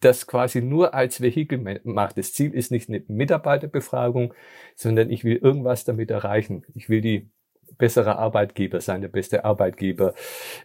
das 0.00 0.26
quasi 0.26 0.62
nur 0.62 0.94
als 0.94 1.20
Vehikel 1.20 1.80
macht. 1.84 2.18
Das 2.18 2.32
Ziel 2.32 2.54
ist 2.54 2.70
nicht 2.70 2.88
eine 2.88 3.02
Mitarbeiterbefragung, 3.08 4.34
sondern 4.74 5.10
ich 5.10 5.24
will 5.24 5.36
irgendwas 5.36 5.84
damit 5.84 6.10
erreichen. 6.10 6.64
Ich 6.74 6.88
will 6.88 7.00
die 7.00 7.30
besserer 7.78 8.18
Arbeitgeber 8.18 8.80
sein, 8.80 9.00
der 9.00 9.08
beste 9.08 9.44
Arbeitgeber. 9.44 10.14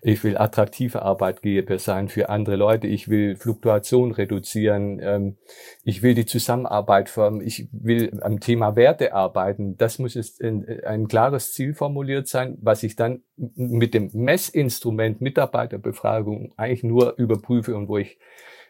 Ich 0.01 0.23
will 0.23 0.37
attraktive 0.37 1.01
Arbeitgeber 1.01 1.79
sein 1.79 2.07
für 2.07 2.29
andere 2.29 2.55
Leute. 2.55 2.87
Ich 2.87 3.09
will 3.09 3.35
Fluktuation 3.35 4.11
reduzieren. 4.11 4.99
Ähm, 5.01 5.37
ich 5.83 6.01
will 6.01 6.13
die 6.13 6.25
Zusammenarbeit 6.25 7.09
fördern. 7.09 7.41
Ich 7.41 7.67
will 7.71 8.19
am 8.21 8.39
Thema 8.39 8.75
Werte 8.75 9.13
arbeiten. 9.13 9.77
Das 9.77 9.99
muss 9.99 10.13
jetzt 10.13 10.41
ein 10.41 11.07
klares 11.07 11.53
Ziel 11.53 11.73
formuliert 11.73 12.27
sein, 12.27 12.57
was 12.61 12.83
ich 12.83 12.95
dann 12.95 13.23
mit 13.35 13.93
dem 13.93 14.09
Messinstrument 14.13 15.21
Mitarbeiterbefragung 15.21 16.53
eigentlich 16.57 16.83
nur 16.83 17.17
überprüfe 17.17 17.75
und 17.75 17.87
wo 17.87 17.97
ich 17.97 18.19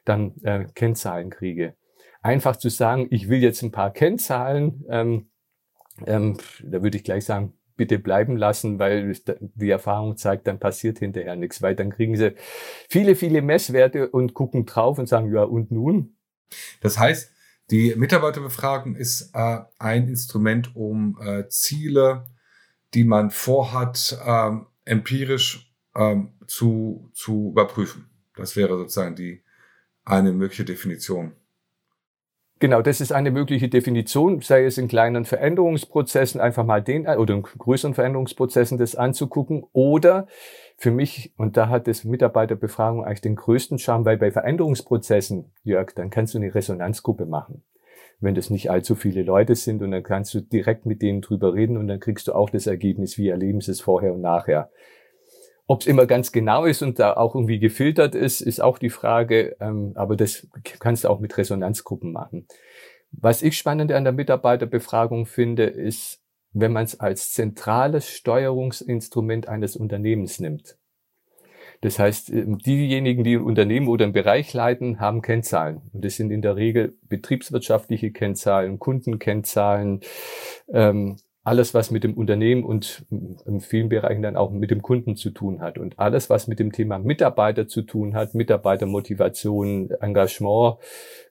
dann 0.05 0.35
äh, 0.43 0.65
Kennzahlen 0.73 1.29
kriege. 1.29 1.75
Einfach 2.21 2.55
zu 2.55 2.69
sagen, 2.69 3.07
ich 3.09 3.29
will 3.29 3.41
jetzt 3.41 3.61
ein 3.63 3.71
paar 3.71 3.91
Kennzahlen, 3.91 4.85
ähm, 4.89 5.29
ähm, 6.05 6.37
da 6.63 6.81
würde 6.83 6.97
ich 6.97 7.03
gleich 7.03 7.25
sagen, 7.25 7.53
bitte 7.81 7.97
bleiben 7.97 8.37
lassen, 8.37 8.77
weil 8.77 9.11
die 9.55 9.71
Erfahrung 9.71 10.15
zeigt, 10.15 10.45
dann 10.45 10.59
passiert 10.59 10.99
hinterher 10.99 11.35
nichts, 11.35 11.63
weil 11.63 11.75
dann 11.75 11.89
kriegen 11.89 12.15
sie 12.15 12.35
viele, 12.87 13.15
viele 13.15 13.41
Messwerte 13.41 14.07
und 14.09 14.35
gucken 14.35 14.67
drauf 14.67 14.99
und 14.99 15.07
sagen, 15.07 15.33
ja, 15.33 15.41
und 15.41 15.71
nun? 15.71 16.15
Das 16.81 16.99
heißt, 16.99 17.31
Die 17.71 17.95
Mitarbeiterbefragung 17.95 18.95
ist 18.97 19.31
äh, 19.33 19.59
ein 19.79 20.09
Instrument, 20.09 20.75
um 20.75 21.17
äh, 21.21 21.47
Ziele, 21.47 22.25
die 22.93 23.05
man 23.05 23.31
vorhat, 23.31 24.19
ähm, 24.25 24.67
empirisch 24.83 25.73
ähm, 25.95 26.33
zu, 26.47 27.09
zu 27.13 27.51
überprüfen. 27.51 28.09
Das 28.35 28.57
wäre 28.57 28.77
sozusagen 28.77 29.15
die 29.15 29.43
eine 30.03 30.33
mögliche 30.33 30.65
Definition. 30.65 31.31
Genau, 32.61 32.83
das 32.83 33.01
ist 33.01 33.11
eine 33.11 33.31
mögliche 33.31 33.69
Definition, 33.69 34.39
sei 34.41 34.65
es 34.65 34.77
in 34.77 34.87
kleinen 34.87 35.25
Veränderungsprozessen 35.25 36.39
einfach 36.39 36.63
mal 36.63 36.79
den 36.79 37.07
oder 37.07 37.33
in 37.33 37.41
größeren 37.41 37.95
Veränderungsprozessen 37.95 38.77
das 38.77 38.95
anzugucken 38.95 39.63
oder 39.73 40.27
für 40.77 40.91
mich, 40.91 41.33
und 41.37 41.57
da 41.57 41.69
hat 41.69 41.87
das 41.87 42.03
Mitarbeiterbefragung 42.03 43.03
eigentlich 43.03 43.21
den 43.21 43.35
größten 43.35 43.79
Charme, 43.79 44.05
weil 44.05 44.17
bei 44.17 44.29
Veränderungsprozessen, 44.29 45.45
Jörg, 45.63 45.93
dann 45.95 46.11
kannst 46.11 46.35
du 46.35 46.37
eine 46.37 46.53
Resonanzgruppe 46.53 47.25
machen. 47.25 47.63
Wenn 48.19 48.35
das 48.35 48.51
nicht 48.51 48.69
allzu 48.69 48.93
viele 48.93 49.23
Leute 49.23 49.55
sind 49.55 49.81
und 49.81 49.89
dann 49.89 50.03
kannst 50.03 50.31
du 50.35 50.41
direkt 50.41 50.85
mit 50.85 51.01
denen 51.01 51.21
drüber 51.21 51.55
reden 51.55 51.77
und 51.77 51.87
dann 51.87 51.99
kriegst 51.99 52.27
du 52.27 52.33
auch 52.33 52.51
das 52.51 52.67
Ergebnis, 52.67 53.17
wie 53.17 53.29
erleben 53.29 53.61
sie 53.61 53.71
es 53.71 53.81
vorher 53.81 54.13
und 54.13 54.21
nachher. 54.21 54.69
Ob 55.71 55.79
es 55.79 55.87
immer 55.87 56.05
ganz 56.05 56.33
genau 56.33 56.65
ist 56.65 56.81
und 56.81 56.99
da 56.99 57.13
auch 57.13 57.33
irgendwie 57.33 57.57
gefiltert 57.57 58.13
ist, 58.13 58.41
ist 58.41 58.61
auch 58.61 58.77
die 58.77 58.89
Frage. 58.89 59.55
Ähm, 59.61 59.93
aber 59.95 60.17
das 60.17 60.45
kannst 60.79 61.05
du 61.05 61.07
auch 61.07 61.21
mit 61.21 61.37
Resonanzgruppen 61.37 62.11
machen. 62.11 62.45
Was 63.11 63.41
ich 63.41 63.57
spannend 63.57 63.89
an 63.93 64.03
der 64.03 64.11
Mitarbeiterbefragung 64.11 65.25
finde, 65.25 65.63
ist, 65.63 66.19
wenn 66.51 66.73
man 66.73 66.83
es 66.83 66.99
als 66.99 67.31
zentrales 67.31 68.09
Steuerungsinstrument 68.09 69.47
eines 69.47 69.77
Unternehmens 69.77 70.41
nimmt. 70.41 70.77
Das 71.79 71.99
heißt, 71.99 72.31
ähm, 72.31 72.57
diejenigen, 72.57 73.23
die 73.23 73.37
ein 73.37 73.41
Unternehmen 73.41 73.87
oder 73.87 74.03
einen 74.03 74.13
Bereich 74.13 74.53
leiten, 74.53 74.99
haben 74.99 75.21
Kennzahlen. 75.21 75.83
Und 75.93 76.03
das 76.03 76.17
sind 76.17 76.31
in 76.31 76.41
der 76.41 76.57
Regel 76.57 76.97
betriebswirtschaftliche 77.07 78.11
Kennzahlen, 78.11 78.77
Kundenkennzahlen, 78.77 80.01
ähm, 80.73 81.15
alles, 81.43 81.73
was 81.73 81.89
mit 81.89 82.03
dem 82.03 82.13
Unternehmen 82.13 82.63
und 82.63 83.05
in 83.09 83.61
vielen 83.61 83.89
Bereichen 83.89 84.21
dann 84.21 84.35
auch 84.35 84.51
mit 84.51 84.69
dem 84.69 84.81
Kunden 84.81 85.15
zu 85.15 85.31
tun 85.31 85.61
hat. 85.61 85.77
Und 85.77 85.97
alles, 85.97 86.29
was 86.29 86.47
mit 86.47 86.59
dem 86.59 86.71
Thema 86.71 86.99
Mitarbeiter 86.99 87.67
zu 87.67 87.81
tun 87.81 88.13
hat, 88.13 88.35
Mitarbeitermotivation, 88.35 89.89
Engagement, 90.01 90.77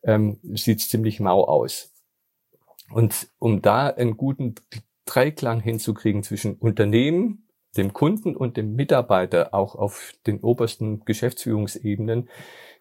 ähm, 0.02 0.38
sieht 0.54 0.80
ziemlich 0.80 1.20
mau 1.20 1.44
aus. 1.44 1.92
Und 2.92 3.28
um 3.38 3.62
da 3.62 3.86
einen 3.86 4.16
guten 4.16 4.56
Dreiklang 5.04 5.60
hinzukriegen 5.60 6.24
zwischen 6.24 6.54
Unternehmen, 6.54 7.46
dem 7.76 7.92
Kunden 7.92 8.34
und 8.34 8.56
dem 8.56 8.74
Mitarbeiter, 8.74 9.54
auch 9.54 9.76
auf 9.76 10.12
den 10.26 10.40
obersten 10.40 11.04
Geschäftsführungsebenen, 11.04 12.28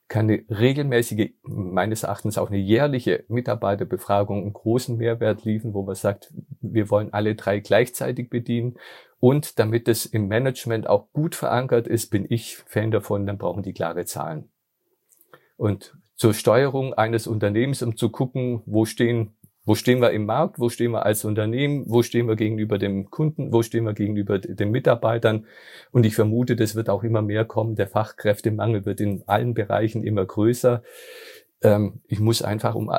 kann 0.09 0.29
eine 0.29 0.43
regelmäßige, 0.49 1.29
meines 1.43 2.03
Erachtens 2.03 2.37
auch 2.37 2.49
eine 2.49 2.57
jährliche 2.57 3.23
Mitarbeiterbefragung 3.27 4.41
einen 4.41 4.53
großen 4.53 4.97
Mehrwert 4.97 5.45
liefern, 5.45 5.73
wo 5.73 5.83
man 5.83 5.95
sagt, 5.95 6.33
wir 6.61 6.89
wollen 6.89 7.13
alle 7.13 7.35
drei 7.35 7.59
gleichzeitig 7.59 8.29
bedienen. 8.29 8.77
Und 9.19 9.59
damit 9.59 9.87
es 9.87 10.05
im 10.07 10.27
Management 10.27 10.87
auch 10.89 11.11
gut 11.13 11.35
verankert 11.35 11.87
ist, 11.87 12.09
bin 12.09 12.25
ich 12.27 12.57
Fan 12.57 12.89
davon, 12.89 13.27
dann 13.27 13.37
brauchen 13.37 13.63
die 13.63 13.73
klare 13.73 14.05
Zahlen. 14.05 14.49
Und 15.57 15.95
zur 16.15 16.33
Steuerung 16.33 16.93
eines 16.93 17.27
Unternehmens, 17.27 17.81
um 17.83 17.95
zu 17.95 18.09
gucken, 18.09 18.61
wo 18.65 18.85
stehen 18.85 19.35
wo 19.69 19.75
stehen 19.75 20.01
wir 20.01 20.09
im 20.09 20.25
Markt? 20.25 20.57
Wo 20.57 20.69
stehen 20.69 20.93
wir 20.93 21.05
als 21.05 21.23
Unternehmen? 21.25 21.83
Wo 21.85 22.01
stehen 22.01 22.27
wir 22.27 22.35
gegenüber 22.35 22.79
dem 22.79 23.11
Kunden? 23.11 23.53
Wo 23.53 23.61
stehen 23.61 23.85
wir 23.85 23.93
gegenüber 23.93 24.39
den 24.39 24.71
Mitarbeitern? 24.71 25.45
Und 25.91 26.07
ich 26.07 26.15
vermute, 26.15 26.55
das 26.55 26.73
wird 26.73 26.89
auch 26.89 27.03
immer 27.03 27.21
mehr 27.21 27.45
kommen. 27.45 27.75
Der 27.75 27.85
Fachkräftemangel 27.85 28.87
wird 28.87 28.99
in 28.99 29.21
allen 29.27 29.53
Bereichen 29.53 30.03
immer 30.03 30.25
größer. 30.25 30.81
Ähm, 31.61 32.01
ich 32.07 32.19
muss 32.19 32.41
einfach, 32.41 32.73
um 32.73 32.89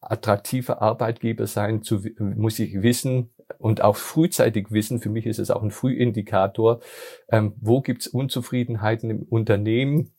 attraktiver 0.00 0.80
Arbeitgeber 0.80 1.48
sein, 1.48 1.82
zu, 1.82 2.00
muss 2.20 2.60
ich 2.60 2.80
wissen 2.80 3.30
und 3.58 3.82
auch 3.82 3.96
frühzeitig 3.96 4.70
wissen, 4.70 5.00
für 5.00 5.10
mich 5.10 5.26
ist 5.26 5.40
es 5.40 5.50
auch 5.50 5.64
ein 5.64 5.72
Frühindikator, 5.72 6.78
ähm, 7.32 7.54
wo 7.60 7.80
gibt 7.80 8.02
es 8.02 8.06
Unzufriedenheiten 8.06 9.10
im 9.10 9.22
Unternehmen, 9.24 10.12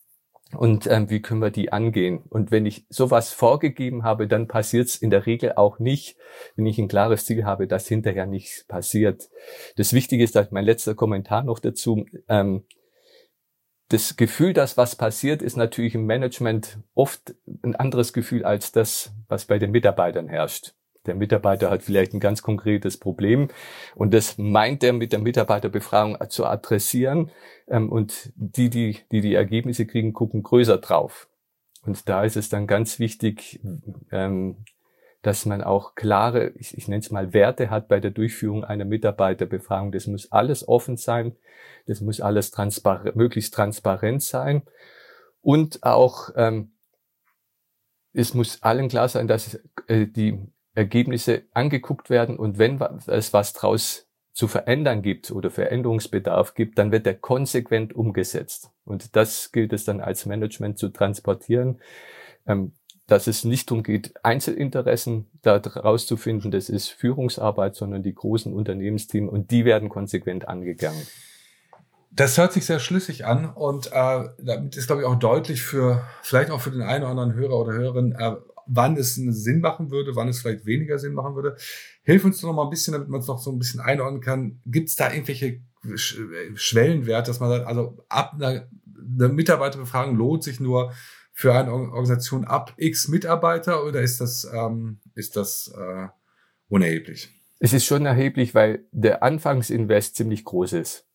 und 0.55 0.87
ähm, 0.87 1.09
wie 1.09 1.21
können 1.21 1.41
wir 1.41 1.51
die 1.51 1.71
angehen. 1.71 2.23
Und 2.29 2.51
wenn 2.51 2.65
ich 2.65 2.85
sowas 2.89 3.31
vorgegeben 3.31 4.03
habe, 4.03 4.27
dann 4.27 4.47
passiert 4.47 4.87
es 4.87 4.95
in 4.95 5.09
der 5.09 5.25
Regel 5.25 5.53
auch 5.53 5.79
nicht, 5.79 6.17
wenn 6.55 6.65
ich 6.65 6.77
ein 6.77 6.87
klares 6.87 7.25
Ziel 7.25 7.45
habe, 7.45 7.67
dass 7.67 7.87
hinterher 7.87 8.25
nichts 8.25 8.65
passiert. 8.65 9.29
Das 9.75 9.93
Wichtige 9.93 10.23
ist, 10.23 10.37
mein 10.51 10.65
letzter 10.65 10.95
Kommentar 10.95 11.43
noch 11.43 11.59
dazu, 11.59 12.05
ähm, 12.27 12.65
das 13.89 14.15
Gefühl, 14.15 14.53
dass 14.53 14.77
was 14.77 14.95
passiert, 14.95 15.41
ist 15.41 15.57
natürlich 15.57 15.95
im 15.95 16.05
Management 16.05 16.79
oft 16.93 17.35
ein 17.61 17.75
anderes 17.75 18.13
Gefühl 18.13 18.45
als 18.45 18.71
das, 18.71 19.13
was 19.27 19.45
bei 19.45 19.59
den 19.59 19.71
Mitarbeitern 19.71 20.29
herrscht. 20.29 20.73
Der 21.05 21.15
Mitarbeiter 21.15 21.69
hat 21.69 21.81
vielleicht 21.81 22.13
ein 22.13 22.19
ganz 22.19 22.41
konkretes 22.43 22.97
Problem 22.97 23.47
und 23.95 24.13
das 24.13 24.37
meint 24.37 24.83
er 24.83 24.93
mit 24.93 25.11
der 25.11 25.19
Mitarbeiterbefragung 25.19 26.17
zu 26.29 26.45
adressieren. 26.45 27.31
Ähm, 27.67 27.91
und 27.91 28.31
die, 28.35 28.69
die, 28.69 28.99
die 29.11 29.21
die 29.21 29.33
Ergebnisse 29.33 29.85
kriegen, 29.85 30.13
gucken 30.13 30.43
größer 30.43 30.77
drauf. 30.77 31.27
Und 31.83 32.07
da 32.07 32.23
ist 32.23 32.37
es 32.37 32.49
dann 32.49 32.67
ganz 32.67 32.99
wichtig, 32.99 33.59
ähm, 34.11 34.57
dass 35.23 35.45
man 35.45 35.63
auch 35.63 35.95
klare, 35.95 36.49
ich, 36.55 36.77
ich 36.77 36.87
nenne 36.87 37.01
es 37.01 37.11
mal 37.11 37.33
Werte 37.33 37.69
hat 37.69 37.87
bei 37.87 37.99
der 37.99 38.11
Durchführung 38.11 38.63
einer 38.63 38.85
Mitarbeiterbefragung. 38.85 39.91
Das 39.91 40.07
muss 40.07 40.31
alles 40.31 40.67
offen 40.67 40.97
sein, 40.97 41.35
das 41.87 42.01
muss 42.01 42.21
alles 42.21 42.51
transpar 42.51 43.03
möglichst 43.15 43.53
transparent 43.53 44.21
sein 44.21 44.63
und 45.41 45.83
auch 45.83 46.29
ähm, 46.35 46.71
es 48.13 48.33
muss 48.33 48.61
allen 48.61 48.89
klar 48.89 49.09
sein, 49.09 49.27
dass 49.27 49.59
äh, 49.87 50.05
die 50.05 50.39
Ergebnisse 50.73 51.43
angeguckt 51.53 52.09
werden 52.09 52.37
und 52.37 52.57
wenn 52.57 52.79
es 53.07 53.33
was 53.33 53.53
draus 53.53 54.07
zu 54.33 54.47
verändern 54.47 55.01
gibt 55.01 55.31
oder 55.31 55.51
Veränderungsbedarf 55.51 56.53
gibt, 56.53 56.77
dann 56.77 56.91
wird 56.91 57.05
er 57.05 57.15
konsequent 57.15 57.93
umgesetzt. 57.93 58.71
Und 58.85 59.15
das 59.15 59.51
gilt 59.51 59.73
es 59.73 59.83
dann 59.83 59.99
als 59.99 60.25
Management 60.25 60.77
zu 60.77 60.89
transportieren, 60.89 61.81
ähm, 62.47 62.71
dass 63.07 63.27
es 63.27 63.43
nicht 63.43 63.69
darum 63.69 63.83
geht, 63.83 64.13
Einzelinteressen 64.23 65.29
da 65.41 65.57
rauszufinden, 65.57 66.49
das 66.49 66.69
ist 66.69 66.89
Führungsarbeit, 66.89 67.75
sondern 67.75 68.03
die 68.03 68.15
großen 68.15 68.53
Unternehmensteams 68.53 69.29
und 69.29 69.51
die 69.51 69.65
werden 69.65 69.89
konsequent 69.89 70.47
angegangen. 70.47 71.05
Das 72.13 72.37
hört 72.37 72.53
sich 72.53 72.65
sehr 72.65 72.79
schlüssig 72.79 73.25
an 73.25 73.49
und 73.53 73.87
äh, 73.91 74.23
damit 74.37 74.75
ist, 74.75 74.87
glaube 74.87 75.01
ich, 75.01 75.07
auch 75.07 75.15
deutlich 75.15 75.61
für, 75.61 76.03
vielleicht 76.21 76.51
auch 76.51 76.61
für 76.61 76.71
den 76.71 76.81
einen 76.81 77.03
oder 77.03 77.11
anderen 77.11 77.33
Hörer 77.33 77.57
oder 77.57 77.73
Hörerin, 77.73 78.15
äh, 78.17 78.35
wann 78.73 78.97
es 78.97 79.17
einen 79.17 79.33
Sinn 79.33 79.59
machen 79.59 79.91
würde, 79.91 80.15
wann 80.15 80.27
es 80.27 80.41
vielleicht 80.41 80.65
weniger 80.65 80.97
Sinn 80.97 81.13
machen 81.13 81.35
würde. 81.35 81.55
Hilf 82.03 82.23
uns 82.23 82.39
doch 82.39 82.47
noch 82.47 82.55
mal 82.55 82.63
ein 82.63 82.69
bisschen, 82.69 82.93
damit 82.93 83.09
man 83.09 83.19
es 83.19 83.27
noch 83.27 83.39
so 83.39 83.51
ein 83.51 83.59
bisschen 83.59 83.79
einordnen 83.79 84.21
kann. 84.21 84.61
Gibt 84.65 84.89
es 84.89 84.95
da 84.95 85.11
irgendwelche 85.11 85.61
Schwellenwerte, 85.95 87.29
dass 87.29 87.39
man 87.39 87.49
sagt, 87.49 87.67
also 87.67 87.97
ab 88.07 88.33
einer, 88.35 88.67
einer 89.19 89.29
Mitarbeiterbefragung 89.29 90.15
lohnt 90.15 90.43
sich 90.43 90.59
nur 90.59 90.93
für 91.33 91.53
eine 91.53 91.71
Organisation 91.71 92.45
ab 92.45 92.73
X 92.77 93.07
Mitarbeiter 93.07 93.85
oder 93.85 94.01
ist 94.01 94.21
das, 94.21 94.47
ähm, 94.53 94.99
ist 95.15 95.35
das 95.35 95.73
äh, 95.75 96.07
unerheblich? 96.69 97.29
Es 97.59 97.73
ist 97.73 97.85
schon 97.85 98.05
erheblich, 98.05 98.55
weil 98.55 98.85
der 98.91 99.23
Anfangsinvest 99.23 100.15
ziemlich 100.15 100.45
groß 100.45 100.73
ist. 100.73 101.05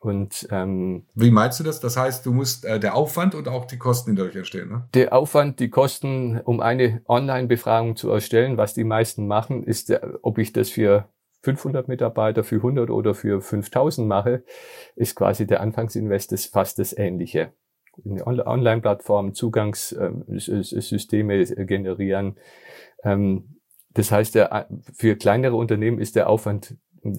Und 0.00 0.46
ähm, 0.52 1.06
wie 1.14 1.30
meinst 1.30 1.58
du 1.58 1.64
das? 1.64 1.80
Das 1.80 1.96
heißt, 1.96 2.24
du 2.24 2.32
musst 2.32 2.64
äh, 2.64 2.78
der 2.78 2.94
Aufwand 2.94 3.34
und 3.34 3.48
auch 3.48 3.64
die 3.64 3.78
Kosten, 3.78 4.12
die 4.12 4.16
dadurch 4.16 4.36
entstehen, 4.36 4.68
ne? 4.68 4.88
Der 4.94 5.12
Aufwand, 5.12 5.58
die 5.58 5.70
Kosten, 5.70 6.40
um 6.40 6.60
eine 6.60 7.02
Online-Befragung 7.08 7.96
zu 7.96 8.08
erstellen, 8.10 8.56
was 8.56 8.74
die 8.74 8.84
meisten 8.84 9.26
machen, 9.26 9.64
ist, 9.64 9.88
der, 9.88 10.18
ob 10.22 10.38
ich 10.38 10.52
das 10.52 10.70
für 10.70 11.08
500 11.42 11.88
Mitarbeiter, 11.88 12.44
für 12.44 12.56
100 12.56 12.90
oder 12.90 13.14
für 13.14 13.40
5000 13.40 14.06
mache, 14.06 14.44
ist 14.94 15.16
quasi 15.16 15.46
der 15.46 15.60
Anfangsinvest 15.60 16.32
ist 16.32 16.52
fast 16.52 16.78
das 16.78 16.96
Ähnliche. 16.96 17.52
Eine 18.04 18.46
Online-Plattform, 18.46 19.34
Zugangssysteme 19.34 21.34
äh, 21.34 21.64
generieren. 21.64 22.36
Ähm, 23.02 23.56
das 23.94 24.12
heißt, 24.12 24.36
der, 24.36 24.68
für 24.94 25.16
kleinere 25.16 25.56
Unternehmen 25.56 25.98
ist 25.98 26.14
der 26.14 26.28
Aufwand 26.28 26.76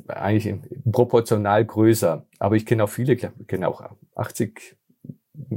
eigentlich 0.08 0.56
proportional 0.92 1.64
größer. 1.66 2.26
Aber 2.40 2.56
ich 2.56 2.66
kenne 2.66 2.84
auch 2.84 2.90
viele, 2.90 3.14
ich 3.14 3.28
kenne 3.48 3.68
auch 3.68 3.84
80 4.16 4.76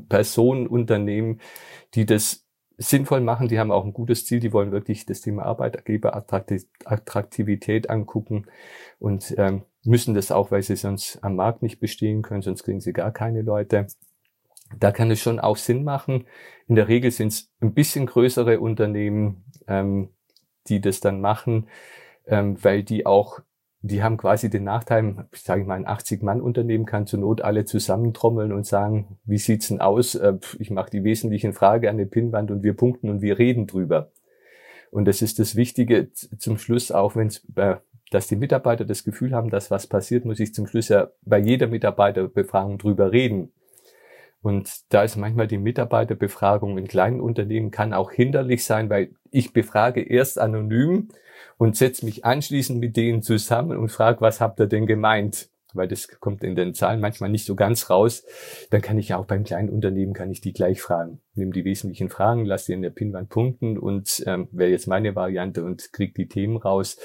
Personen, 0.08 0.66
Unternehmen, 0.66 1.40
die 1.94 2.06
das 2.06 2.46
sinnvoll 2.78 3.20
machen. 3.20 3.48
Die 3.48 3.58
haben 3.58 3.70
auch 3.70 3.84
ein 3.84 3.92
gutes 3.92 4.24
Ziel. 4.26 4.40
Die 4.40 4.52
wollen 4.52 4.72
wirklich 4.72 5.06
das 5.06 5.20
Thema 5.20 5.44
Arbeitgeberattraktivität 5.44 7.90
angucken 7.90 8.46
und 8.98 9.34
ähm, 9.38 9.62
müssen 9.84 10.14
das 10.14 10.30
auch, 10.30 10.50
weil 10.50 10.62
sie 10.62 10.76
sonst 10.76 11.22
am 11.22 11.36
Markt 11.36 11.62
nicht 11.62 11.80
bestehen 11.80 12.22
können, 12.22 12.42
sonst 12.42 12.62
kriegen 12.62 12.80
sie 12.80 12.92
gar 12.92 13.12
keine 13.12 13.42
Leute. 13.42 13.86
Da 14.78 14.90
kann 14.90 15.10
es 15.10 15.20
schon 15.20 15.38
auch 15.38 15.56
Sinn 15.56 15.84
machen. 15.84 16.26
In 16.66 16.76
der 16.76 16.88
Regel 16.88 17.10
sind 17.10 17.28
es 17.28 17.50
ein 17.60 17.74
bisschen 17.74 18.06
größere 18.06 18.60
Unternehmen, 18.60 19.44
ähm, 19.66 20.08
die 20.68 20.80
das 20.80 21.00
dann 21.00 21.20
machen, 21.20 21.68
ähm, 22.26 22.56
weil 22.62 22.82
die 22.82 23.04
auch 23.04 23.40
die 23.82 24.02
haben 24.02 24.16
quasi 24.16 24.48
den 24.48 24.64
Nachteil, 24.64 25.26
sage 25.32 25.62
ich 25.62 25.66
mal, 25.66 25.74
ein 25.74 25.86
80-Mann-Unternehmen 25.86 26.86
kann 26.86 27.06
zur 27.06 27.18
Not 27.18 27.42
alle 27.42 27.64
zusammentrommeln 27.64 28.52
und 28.52 28.64
sagen, 28.64 29.18
wie 29.24 29.38
sieht's 29.38 29.68
denn 29.68 29.80
aus? 29.80 30.14
Äh, 30.14 30.38
ich 30.58 30.70
mache 30.70 30.90
die 30.90 31.04
wesentlichen 31.04 31.52
Frage 31.52 31.90
an 31.90 31.98
die 31.98 32.06
Pinnwand 32.06 32.50
und 32.50 32.62
wir 32.62 32.74
punkten 32.74 33.10
und 33.10 33.22
wir 33.22 33.38
reden 33.38 33.66
drüber. 33.66 34.12
Und 34.90 35.06
das 35.06 35.20
ist 35.20 35.38
das 35.38 35.56
Wichtige 35.56 36.12
zum 36.12 36.58
Schluss, 36.58 36.92
auch 36.92 37.16
wenn 37.16 37.26
es 37.28 37.46
dass 38.10 38.26
die 38.26 38.36
Mitarbeiter 38.36 38.84
das 38.84 39.04
Gefühl 39.04 39.32
haben, 39.32 39.48
dass 39.48 39.70
was 39.70 39.86
passiert, 39.86 40.26
muss 40.26 40.38
ich 40.38 40.52
zum 40.52 40.66
Schluss 40.66 40.88
ja 40.88 41.08
bei 41.22 41.38
jeder 41.38 41.66
Mitarbeiterbefragung 41.66 42.76
drüber 42.76 43.10
reden. 43.10 43.52
Und 44.42 44.92
da 44.92 45.02
ist 45.02 45.16
manchmal 45.16 45.46
die 45.46 45.58
Mitarbeiterbefragung 45.58 46.76
in 46.76 46.88
kleinen 46.88 47.20
Unternehmen 47.20 47.70
kann 47.70 47.94
auch 47.94 48.10
hinderlich 48.10 48.64
sein, 48.64 48.90
weil 48.90 49.12
ich 49.32 49.52
befrage 49.52 50.02
erst 50.02 50.38
anonym 50.38 51.08
und 51.58 51.76
setze 51.76 52.04
mich 52.04 52.24
anschließend 52.24 52.78
mit 52.78 52.96
denen 52.96 53.22
zusammen 53.22 53.76
und 53.78 53.90
frage, 53.90 54.20
was 54.20 54.40
habt 54.40 54.60
ihr 54.60 54.66
denn 54.66 54.86
gemeint? 54.86 55.48
weil 55.74 55.88
das 55.88 56.08
kommt 56.20 56.44
in 56.44 56.54
den 56.54 56.74
Zahlen 56.74 57.00
manchmal 57.00 57.30
nicht 57.30 57.46
so 57.46 57.54
ganz 57.54 57.90
raus, 57.90 58.24
dann 58.70 58.82
kann 58.82 58.98
ich 58.98 59.08
ja 59.08 59.18
auch 59.18 59.26
beim 59.26 59.44
kleinen 59.44 59.70
Unternehmen, 59.70 60.12
kann 60.12 60.30
ich 60.30 60.40
die 60.40 60.52
gleich 60.52 60.80
fragen. 60.80 61.20
Nimm 61.34 61.52
die 61.52 61.64
wesentlichen 61.64 62.10
Fragen, 62.10 62.44
lass 62.44 62.66
die 62.66 62.72
in 62.72 62.82
der 62.82 62.90
Pinwand 62.90 63.30
punkten 63.30 63.78
und 63.78 64.22
ähm, 64.26 64.48
wäre 64.52 64.70
jetzt 64.70 64.86
meine 64.86 65.14
Variante 65.14 65.64
und 65.64 65.92
krieg 65.92 66.14
die 66.14 66.28
Themen 66.28 66.56
raus. 66.56 66.98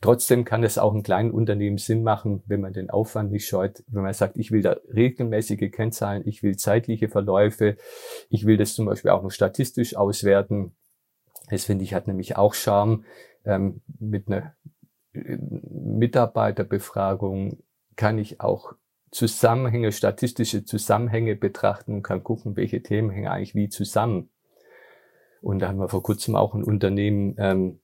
Trotzdem 0.00 0.44
kann 0.44 0.62
es 0.62 0.78
auch 0.78 0.94
in 0.94 1.02
kleinen 1.02 1.30
Unternehmen 1.30 1.78
Sinn 1.78 2.02
machen, 2.02 2.42
wenn 2.46 2.60
man 2.60 2.72
den 2.72 2.90
Aufwand 2.90 3.32
nicht 3.32 3.46
scheut, 3.46 3.82
wenn 3.88 4.02
man 4.02 4.12
sagt, 4.12 4.36
ich 4.36 4.50
will 4.52 4.62
da 4.62 4.76
regelmäßige 4.92 5.70
Kennzahlen, 5.70 6.22
ich 6.26 6.42
will 6.42 6.56
zeitliche 6.56 7.08
Verläufe, 7.08 7.76
ich 8.28 8.46
will 8.46 8.56
das 8.56 8.74
zum 8.74 8.86
Beispiel 8.86 9.10
auch 9.10 9.22
noch 9.22 9.32
statistisch 9.32 9.96
auswerten. 9.96 10.74
Das 11.52 11.64
finde 11.64 11.84
ich 11.84 11.92
hat 11.92 12.06
nämlich 12.06 12.38
auch 12.38 12.54
Charme 12.54 13.04
ähm, 13.44 13.82
mit 14.00 14.28
einer 14.28 14.54
äh, 15.12 15.36
Mitarbeiterbefragung 15.36 17.62
kann 17.94 18.16
ich 18.16 18.40
auch 18.40 18.72
Zusammenhänge, 19.10 19.92
statistische 19.92 20.64
Zusammenhänge 20.64 21.36
betrachten 21.36 21.92
und 21.92 22.02
kann 22.02 22.24
gucken, 22.24 22.56
welche 22.56 22.82
Themen 22.82 23.10
hängen 23.10 23.28
eigentlich 23.28 23.54
wie 23.54 23.68
zusammen. 23.68 24.30
Und 25.42 25.58
da 25.58 25.68
haben 25.68 25.76
wir 25.76 25.90
vor 25.90 26.02
kurzem 26.02 26.36
auch 26.36 26.54
ein 26.54 26.64
Unternehmen, 26.64 27.34
ähm, 27.36 27.80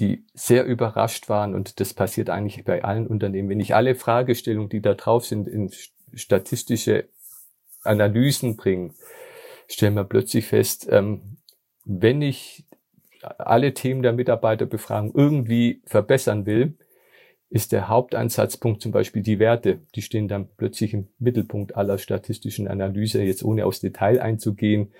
die 0.00 0.26
sehr 0.34 0.64
überrascht 0.64 1.28
waren 1.28 1.54
und 1.54 1.78
das 1.78 1.94
passiert 1.94 2.30
eigentlich 2.30 2.64
bei 2.64 2.82
allen 2.82 3.06
Unternehmen. 3.06 3.48
Wenn 3.48 3.60
ich 3.60 3.76
alle 3.76 3.94
Fragestellungen, 3.94 4.70
die 4.70 4.82
da 4.82 4.94
drauf 4.94 5.24
sind, 5.24 5.46
in 5.46 5.70
statistische 6.14 7.08
Analysen 7.84 8.56
bringe, 8.56 8.92
stellen 9.68 9.94
wir 9.94 10.02
plötzlich 10.02 10.46
fest, 10.46 10.88
ähm, 10.90 11.36
wenn 11.84 12.22
ich 12.22 12.64
alle 13.22 13.74
Themen 13.74 14.02
der 14.02 14.12
Mitarbeiterbefragung 14.12 15.12
irgendwie 15.14 15.82
verbessern 15.86 16.46
will, 16.46 16.76
ist 17.50 17.72
der 17.72 17.88
Hauptansatzpunkt 17.88 18.80
zum 18.80 18.92
Beispiel 18.92 19.22
die 19.22 19.38
Werte. 19.38 19.80
Die 19.94 20.02
stehen 20.02 20.26
dann 20.26 20.48
plötzlich 20.56 20.94
im 20.94 21.08
Mittelpunkt 21.18 21.76
aller 21.76 21.98
statistischen 21.98 22.66
Analyse, 22.66 23.22
jetzt 23.22 23.44
ohne 23.44 23.66
aufs 23.66 23.80
Detail 23.80 24.20
einzugehen, 24.22 24.92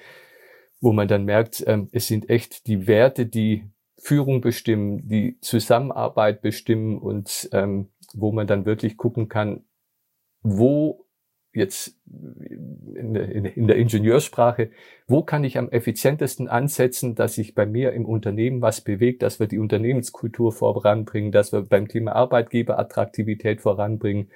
wo 0.81 0.93
man 0.93 1.09
dann 1.09 1.25
merkt, 1.25 1.65
ähm, 1.67 1.89
es 1.93 2.09
sind 2.09 2.29
echt 2.29 2.67
die 2.67 2.87
Werte, 2.87 3.25
die 3.25 3.65
Führung 3.97 4.41
bestimmen, 4.41 5.09
die 5.09 5.39
Zusammenarbeit 5.41 6.43
bestimmen 6.43 6.99
und 6.99 7.49
ähm, 7.53 7.89
wo 8.13 8.33
man 8.33 8.47
dann 8.47 8.67
wirklich 8.67 8.97
gucken 8.97 9.29
kann, 9.29 9.65
wo 10.43 11.02
jetzt 11.55 11.99
in 12.07 13.15
der, 13.15 13.31
in 13.31 13.67
der 13.67 13.77
Ingenieurssprache, 13.77 14.71
wo 15.07 15.23
kann 15.23 15.45
ich 15.45 15.59
am 15.59 15.69
effizientesten 15.69 16.49
ansetzen, 16.49 17.15
dass 17.15 17.35
sich 17.35 17.55
bei 17.55 17.67
mir 17.67 17.93
im 17.93 18.07
Unternehmen 18.07 18.63
was 18.63 18.81
bewegt, 18.81 19.23
dass 19.23 19.39
wir 19.39 19.47
die 19.47 19.59
Unternehmenskultur 19.59 20.53
voranbringen, 20.53 21.33
dass 21.33 21.53
wir 21.53 21.63
beim 21.63 21.89
Thema 21.89 22.13
Arbeitgeberattraktivität 22.13 23.61
voranbringen. 23.61 24.31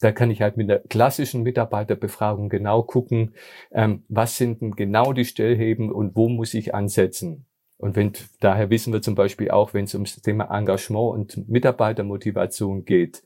Da 0.00 0.12
kann 0.12 0.30
ich 0.30 0.42
halt 0.42 0.56
mit 0.56 0.68
der 0.68 0.80
klassischen 0.80 1.42
Mitarbeiterbefragung 1.42 2.48
genau 2.48 2.82
gucken, 2.82 3.34
ähm, 3.72 4.04
was 4.08 4.36
sind 4.36 4.60
denn 4.60 4.72
genau 4.72 5.12
die 5.12 5.24
Stellheben 5.24 5.90
und 5.92 6.16
wo 6.16 6.28
muss 6.28 6.54
ich 6.54 6.74
ansetzen. 6.74 7.46
Und 7.78 7.94
wenn, 7.94 8.12
daher 8.40 8.70
wissen 8.70 8.92
wir 8.92 9.02
zum 9.02 9.14
Beispiel 9.14 9.50
auch, 9.50 9.74
wenn 9.74 9.84
es 9.84 9.94
ums 9.94 10.20
Thema 10.22 10.44
Engagement 10.50 11.12
und 11.12 11.48
Mitarbeitermotivation 11.48 12.84
geht, 12.84 13.22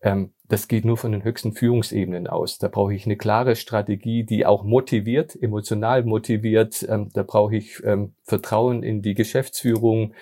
ähm, 0.00 0.32
das 0.48 0.66
geht 0.66 0.84
nur 0.84 0.96
von 0.96 1.12
den 1.12 1.24
höchsten 1.24 1.52
Führungsebenen 1.52 2.26
aus. 2.26 2.58
Da 2.58 2.68
brauche 2.68 2.94
ich 2.94 3.04
eine 3.04 3.16
klare 3.16 3.54
Strategie, 3.54 4.24
die 4.24 4.46
auch 4.46 4.64
motiviert, 4.64 5.40
emotional 5.40 6.04
motiviert. 6.04 6.86
Ähm, 6.88 7.10
da 7.12 7.22
brauche 7.22 7.56
ich 7.56 7.82
ähm, 7.84 8.14
Vertrauen 8.22 8.82
in 8.82 9.02
die 9.02 9.14
Geschäftsführung. 9.14 10.14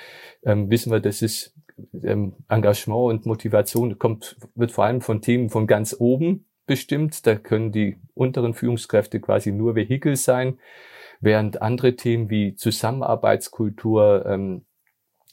Ähm, 0.45 0.69
wissen 0.69 0.91
wir, 0.91 1.01
das 1.01 1.23
ist 1.23 1.55
ähm, 2.03 2.35
Engagement 2.49 3.11
und 3.11 3.27
Motivation 3.27 3.99
kommt, 3.99 4.37
wird 4.55 4.73
vor 4.73 4.85
allem 4.85 5.01
von 5.01 5.23
Themen 5.23 5.49
von 5.49 5.69
ganz 5.69 5.95
oben 5.99 6.45
bestimmt. 6.67 7.25
Da 7.27 7.37
können 7.37 7.71
die 7.71 7.97
unteren 8.15 8.55
Führungskräfte 8.55 9.21
quasi 9.21 9.53
nur 9.53 9.77
Vehikel 9.77 10.17
sein, 10.17 10.59
während 11.21 11.63
andere 11.63 11.95
Themen 11.95 12.31
wie 12.31 12.55
Zusammenarbeitskultur, 12.55 14.27
ähm, 14.27 14.66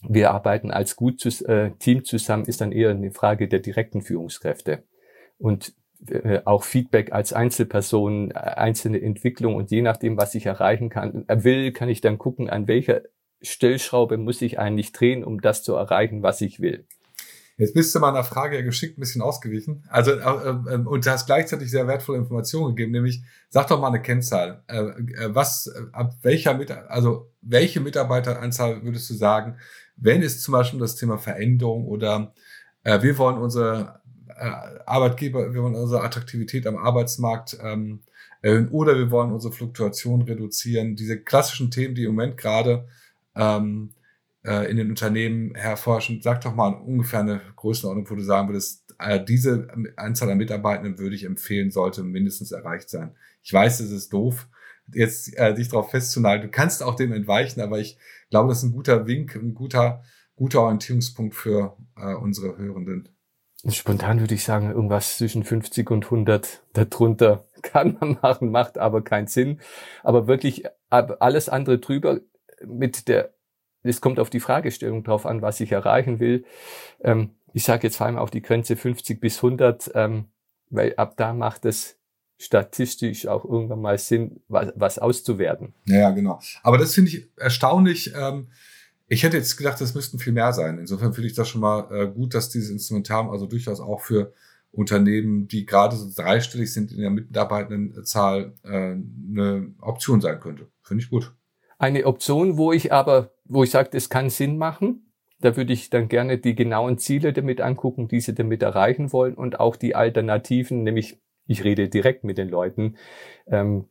wir 0.07 0.31
arbeiten 0.31 0.71
als 0.71 0.95
gut 0.95 1.25
äh, 1.43 1.71
Team 1.79 2.03
zusammen, 2.03 2.45
ist 2.45 2.61
dann 2.61 2.71
eher 2.71 2.91
eine 2.91 3.11
Frage 3.11 3.47
der 3.47 3.59
direkten 3.59 4.01
Führungskräfte. 4.01 4.83
Und 5.37 5.73
äh, 6.07 6.41
auch 6.45 6.63
Feedback 6.63 7.11
als 7.13 7.33
Einzelperson, 7.33 8.31
äh, 8.31 8.33
einzelne 8.33 9.01
Entwicklung 9.01 9.55
und 9.55 9.71
je 9.71 9.81
nachdem, 9.81 10.17
was 10.17 10.35
ich 10.35 10.45
erreichen 10.45 10.89
kann, 10.89 11.25
äh, 11.27 11.43
will, 11.43 11.71
kann 11.71 11.89
ich 11.89 12.01
dann 12.01 12.17
gucken, 12.17 12.49
an 12.49 12.67
welcher 12.67 13.01
Stellschraube 13.41 14.17
muss 14.17 14.41
ich 14.41 14.59
eigentlich 14.59 14.91
drehen, 14.91 15.23
um 15.23 15.41
das 15.41 15.63
zu 15.63 15.75
erreichen, 15.75 16.23
was 16.23 16.41
ich 16.41 16.59
will. 16.59 16.85
Jetzt 17.57 17.75
bist 17.75 17.93
du 17.93 17.99
meiner 17.99 18.23
Frage 18.23 18.57
ja 18.57 18.63
geschickt 18.63 18.97
ein 18.97 19.01
bisschen 19.01 19.21
ausgewichen. 19.21 19.83
Also, 19.89 20.11
äh, 20.11 20.15
äh, 20.15 20.77
und 20.77 21.05
du 21.05 21.11
hast 21.11 21.27
gleichzeitig 21.27 21.69
sehr 21.69 21.87
wertvolle 21.87 22.17
Informationen 22.17 22.75
gegeben, 22.75 22.91
nämlich, 22.91 23.23
sag 23.49 23.67
doch 23.67 23.79
mal 23.79 23.89
eine 23.89 24.01
Kennzahl. 24.01 24.63
Äh, 24.67 24.79
äh 24.79 25.35
was, 25.35 25.71
ab 25.91 26.15
welcher, 26.23 26.57
also, 26.89 27.31
welche 27.41 27.79
Mitarbeiteranzahl 27.79 28.83
würdest 28.83 29.09
du 29.09 29.13
sagen, 29.13 29.57
wenn 29.95 30.21
es 30.21 30.41
zum 30.41 30.53
Beispiel 30.53 30.79
das 30.79 30.95
Thema 30.95 31.17
Veränderung 31.17 31.87
oder 31.87 32.33
äh, 32.83 33.01
wir 33.01 33.17
wollen 33.17 33.37
unsere 33.37 34.01
äh, 34.27 34.51
Arbeitgeber, 34.85 35.53
wir 35.53 35.63
wollen 35.63 35.75
unsere 35.75 36.03
Attraktivität 36.03 36.67
am 36.67 36.77
Arbeitsmarkt 36.77 37.57
ähm, 37.61 38.01
erhöhen 38.41 38.69
oder 38.69 38.97
wir 38.97 39.11
wollen 39.11 39.31
unsere 39.31 39.53
Fluktuation 39.53 40.21
reduzieren. 40.23 40.95
Diese 40.95 41.19
klassischen 41.19 41.71
Themen, 41.71 41.95
die 41.95 42.03
im 42.03 42.15
Moment 42.15 42.37
gerade 42.37 42.87
ähm, 43.35 43.91
äh, 44.43 44.69
in 44.69 44.77
den 44.77 44.89
Unternehmen 44.89 45.55
herforschen, 45.55 46.21
sag 46.21 46.41
doch 46.41 46.53
mal 46.53 46.73
ungefähr 46.73 47.21
eine 47.21 47.41
Größenordnung, 47.55 48.09
wo 48.09 48.15
du 48.15 48.23
sagen 48.23 48.49
würdest, 48.49 48.95
äh, 48.99 49.23
diese 49.23 49.67
Anzahl 49.95 50.29
an 50.29 50.37
Mitarbeitenden 50.37 50.99
würde 50.99 51.15
ich 51.15 51.23
empfehlen, 51.23 51.71
sollte 51.71 52.03
mindestens 52.03 52.51
erreicht 52.51 52.89
sein. 52.89 53.15
Ich 53.41 53.53
weiß, 53.53 53.79
es 53.79 53.91
ist 53.91 54.11
doof, 54.13 54.47
jetzt 54.93 55.35
äh, 55.37 55.53
dich 55.53 55.69
darauf 55.69 55.91
festzunageln. 55.91 56.43
Du 56.43 56.51
kannst 56.51 56.83
auch 56.83 56.95
dem 56.95 57.13
entweichen, 57.13 57.61
aber 57.61 57.79
ich 57.79 57.97
glaube, 58.33 58.49
das 58.49 58.57
ist 58.57 58.63
ein 58.63 58.71
guter 58.71 59.05
Wink, 59.05 59.35
ein 59.35 59.53
guter, 59.53 60.01
guter 60.35 60.63
Orientierungspunkt 60.63 61.35
für 61.35 61.77
äh, 61.95 62.15
unsere 62.15 62.57
Hörenden. 62.57 63.09
Spontan 63.69 64.19
würde 64.19 64.33
ich 64.33 64.43
sagen, 64.43 64.71
irgendwas 64.71 65.19
zwischen 65.19 65.43
50 65.43 65.91
und 65.91 66.05
100 66.05 66.63
darunter 66.73 67.45
kann 67.61 67.95
man 67.99 68.17
machen, 68.23 68.49
macht 68.49 68.79
aber 68.79 69.03
keinen 69.03 69.27
Sinn. 69.27 69.61
Aber 70.01 70.25
wirklich 70.25 70.63
alles 70.89 71.47
andere 71.47 71.77
drüber 71.77 72.21
mit 72.65 73.07
der, 73.07 73.35
es 73.83 74.01
kommt 74.01 74.19
auf 74.19 74.31
die 74.31 74.39
Fragestellung 74.39 75.03
drauf 75.03 75.27
an, 75.27 75.43
was 75.43 75.59
ich 75.59 75.71
erreichen 75.71 76.19
will. 76.19 76.43
Ähm, 77.03 77.35
ich 77.53 77.63
sage 77.65 77.85
jetzt 77.85 77.97
vor 77.97 78.07
allem 78.07 78.17
auf 78.17 78.31
die 78.31 78.41
Grenze 78.41 78.75
50 78.75 79.21
bis 79.21 79.37
100, 79.43 79.91
ähm, 79.93 80.25
weil 80.71 80.95
ab 80.95 81.17
da 81.17 81.33
macht 81.33 81.65
es 81.65 81.99
statistisch 82.43 83.27
auch 83.27 83.45
irgendwann 83.45 83.81
mal 83.81 83.97
Sinn, 83.97 84.41
was, 84.47 84.73
was 84.75 84.99
auszuwerten. 84.99 85.73
Ja, 85.85 86.11
genau. 86.11 86.39
Aber 86.61 86.77
das 86.77 86.93
finde 86.93 87.11
ich 87.11 87.27
erstaunlich. 87.37 88.13
Ähm, 88.15 88.47
ich 89.07 89.23
hätte 89.23 89.37
jetzt 89.37 89.57
gedacht, 89.57 89.79
das 89.79 89.95
müssten 89.95 90.19
viel 90.19 90.33
mehr 90.33 90.53
sein. 90.53 90.77
Insofern 90.79 91.13
finde 91.13 91.27
ich 91.27 91.35
das 91.35 91.47
schon 91.49 91.61
mal 91.61 91.87
äh, 91.91 92.07
gut, 92.07 92.33
dass 92.33 92.49
dieses 92.49 92.69
Instrumentarium 92.69 93.29
also 93.29 93.45
durchaus 93.45 93.79
auch 93.79 94.01
für 94.01 94.33
Unternehmen, 94.71 95.47
die 95.47 95.65
gerade 95.65 95.95
so 95.95 96.09
dreistellig 96.15 96.73
sind 96.73 96.91
in 96.91 97.01
der 97.01 97.11
Mitarbeitendenzahl, 97.11 98.53
äh, 98.63 98.69
eine 98.69 99.73
Option 99.79 100.19
sein 100.19 100.39
könnte. 100.39 100.67
Finde 100.81 101.03
ich 101.03 101.09
gut. 101.09 101.31
Eine 101.77 102.05
Option, 102.05 102.57
wo 102.57 102.71
ich 102.71 102.91
aber, 102.91 103.33
wo 103.45 103.63
ich 103.63 103.71
sage, 103.71 103.89
das 103.91 104.09
kann 104.09 104.29
Sinn 104.29 104.57
machen. 104.57 105.11
Da 105.41 105.57
würde 105.57 105.73
ich 105.73 105.89
dann 105.89 106.07
gerne 106.07 106.37
die 106.37 106.55
genauen 106.55 106.97
Ziele 106.97 107.33
damit 107.33 107.59
angucken, 107.61 108.07
die 108.07 108.21
sie 108.21 108.33
damit 108.33 108.63
erreichen 108.63 109.11
wollen 109.11 109.33
und 109.35 109.59
auch 109.59 109.75
die 109.75 109.93
Alternativen, 109.93 110.83
nämlich 110.83 111.19
ich 111.47 111.63
rede 111.63 111.89
direkt 111.89 112.23
mit 112.23 112.37
den 112.37 112.49
Leuten 112.49 112.97
ähm, 113.47 113.85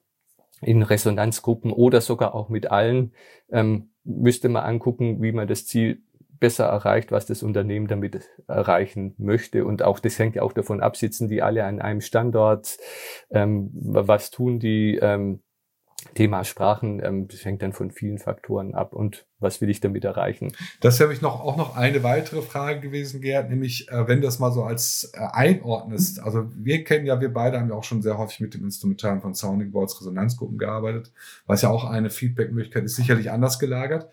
in 0.60 0.82
Resonanzgruppen 0.82 1.72
oder 1.72 2.00
sogar 2.00 2.34
auch 2.34 2.48
mit 2.48 2.70
allen, 2.70 3.12
ähm, 3.50 3.90
müsste 4.04 4.48
man 4.48 4.64
angucken, 4.64 5.22
wie 5.22 5.32
man 5.32 5.48
das 5.48 5.66
Ziel 5.66 6.02
besser 6.38 6.64
erreicht, 6.64 7.12
was 7.12 7.26
das 7.26 7.44
Unternehmen 7.44 7.86
damit 7.86 8.28
erreichen 8.48 9.14
möchte. 9.16 9.64
Und 9.64 9.84
auch 9.84 10.00
das 10.00 10.18
hängt 10.18 10.34
ja 10.34 10.42
auch 10.42 10.52
davon 10.52 10.80
ab, 10.80 10.96
sitzen 10.96 11.28
die 11.28 11.40
alle 11.40 11.64
an 11.64 11.80
einem 11.80 12.00
Standort, 12.00 12.78
ähm, 13.30 13.70
was 13.72 14.32
tun 14.32 14.58
die, 14.58 14.98
ähm, 15.00 15.40
Thema 16.14 16.44
Sprachen, 16.44 17.02
ähm, 17.02 17.28
das 17.28 17.44
hängt 17.44 17.62
dann 17.62 17.72
von 17.72 17.90
vielen 17.90 18.18
Faktoren 18.18 18.74
ab. 18.74 18.92
Und 18.92 19.24
was 19.38 19.60
will 19.60 19.70
ich 19.70 19.80
damit 19.80 20.04
erreichen? 20.04 20.52
Das 20.80 20.98
wäre 21.00 21.08
mich 21.08 21.22
noch 21.22 21.40
auch 21.40 21.56
noch 21.56 21.76
eine 21.76 22.02
weitere 22.02 22.42
Frage 22.42 22.80
gewesen, 22.80 23.20
Gerd, 23.20 23.50
nämlich 23.50 23.88
äh, 23.90 24.06
wenn 24.06 24.20
das 24.20 24.38
mal 24.38 24.52
so 24.52 24.64
als 24.64 25.12
äh, 25.14 25.18
einordnest. 25.18 26.20
Also 26.20 26.50
wir 26.54 26.84
kennen 26.84 27.06
ja, 27.06 27.20
wir 27.20 27.32
beide 27.32 27.58
haben 27.58 27.68
ja 27.68 27.74
auch 27.74 27.84
schon 27.84 28.02
sehr 28.02 28.18
häufig 28.18 28.40
mit 28.40 28.54
dem 28.54 28.64
Instrumentarium 28.64 29.20
von 29.20 29.34
Sounding 29.34 29.72
Boards 29.72 30.00
Resonanzgruppen 30.00 30.58
gearbeitet, 30.58 31.12
was 31.46 31.62
ja 31.62 31.70
auch 31.70 31.84
eine 31.84 32.10
Feedback-Möglichkeit 32.10 32.84
ist, 32.84 32.96
sicherlich 32.96 33.30
anders 33.30 33.58
gelagert. 33.58 34.08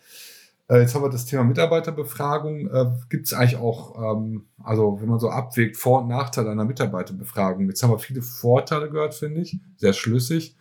Äh, 0.69 0.81
jetzt 0.81 0.95
haben 0.95 1.03
wir 1.03 1.09
das 1.09 1.25
Thema 1.25 1.43
Mitarbeiterbefragung. 1.43 2.69
Äh, 2.69 2.85
Gibt 3.09 3.27
es 3.27 3.33
eigentlich 3.33 3.57
auch, 3.57 4.15
ähm, 4.15 4.45
also 4.63 4.99
wenn 5.01 5.09
man 5.09 5.19
so 5.19 5.29
abwägt, 5.29 5.77
Vor- 5.77 6.03
und 6.03 6.07
Nachteile 6.07 6.51
einer 6.51 6.65
Mitarbeiterbefragung. 6.65 7.67
Jetzt 7.67 7.83
haben 7.83 7.91
wir 7.91 7.99
viele 7.99 8.21
Vorteile 8.21 8.89
gehört, 8.89 9.15
finde 9.15 9.41
ich. 9.41 9.57
Sehr 9.77 9.93
schlüssig. 9.93 10.55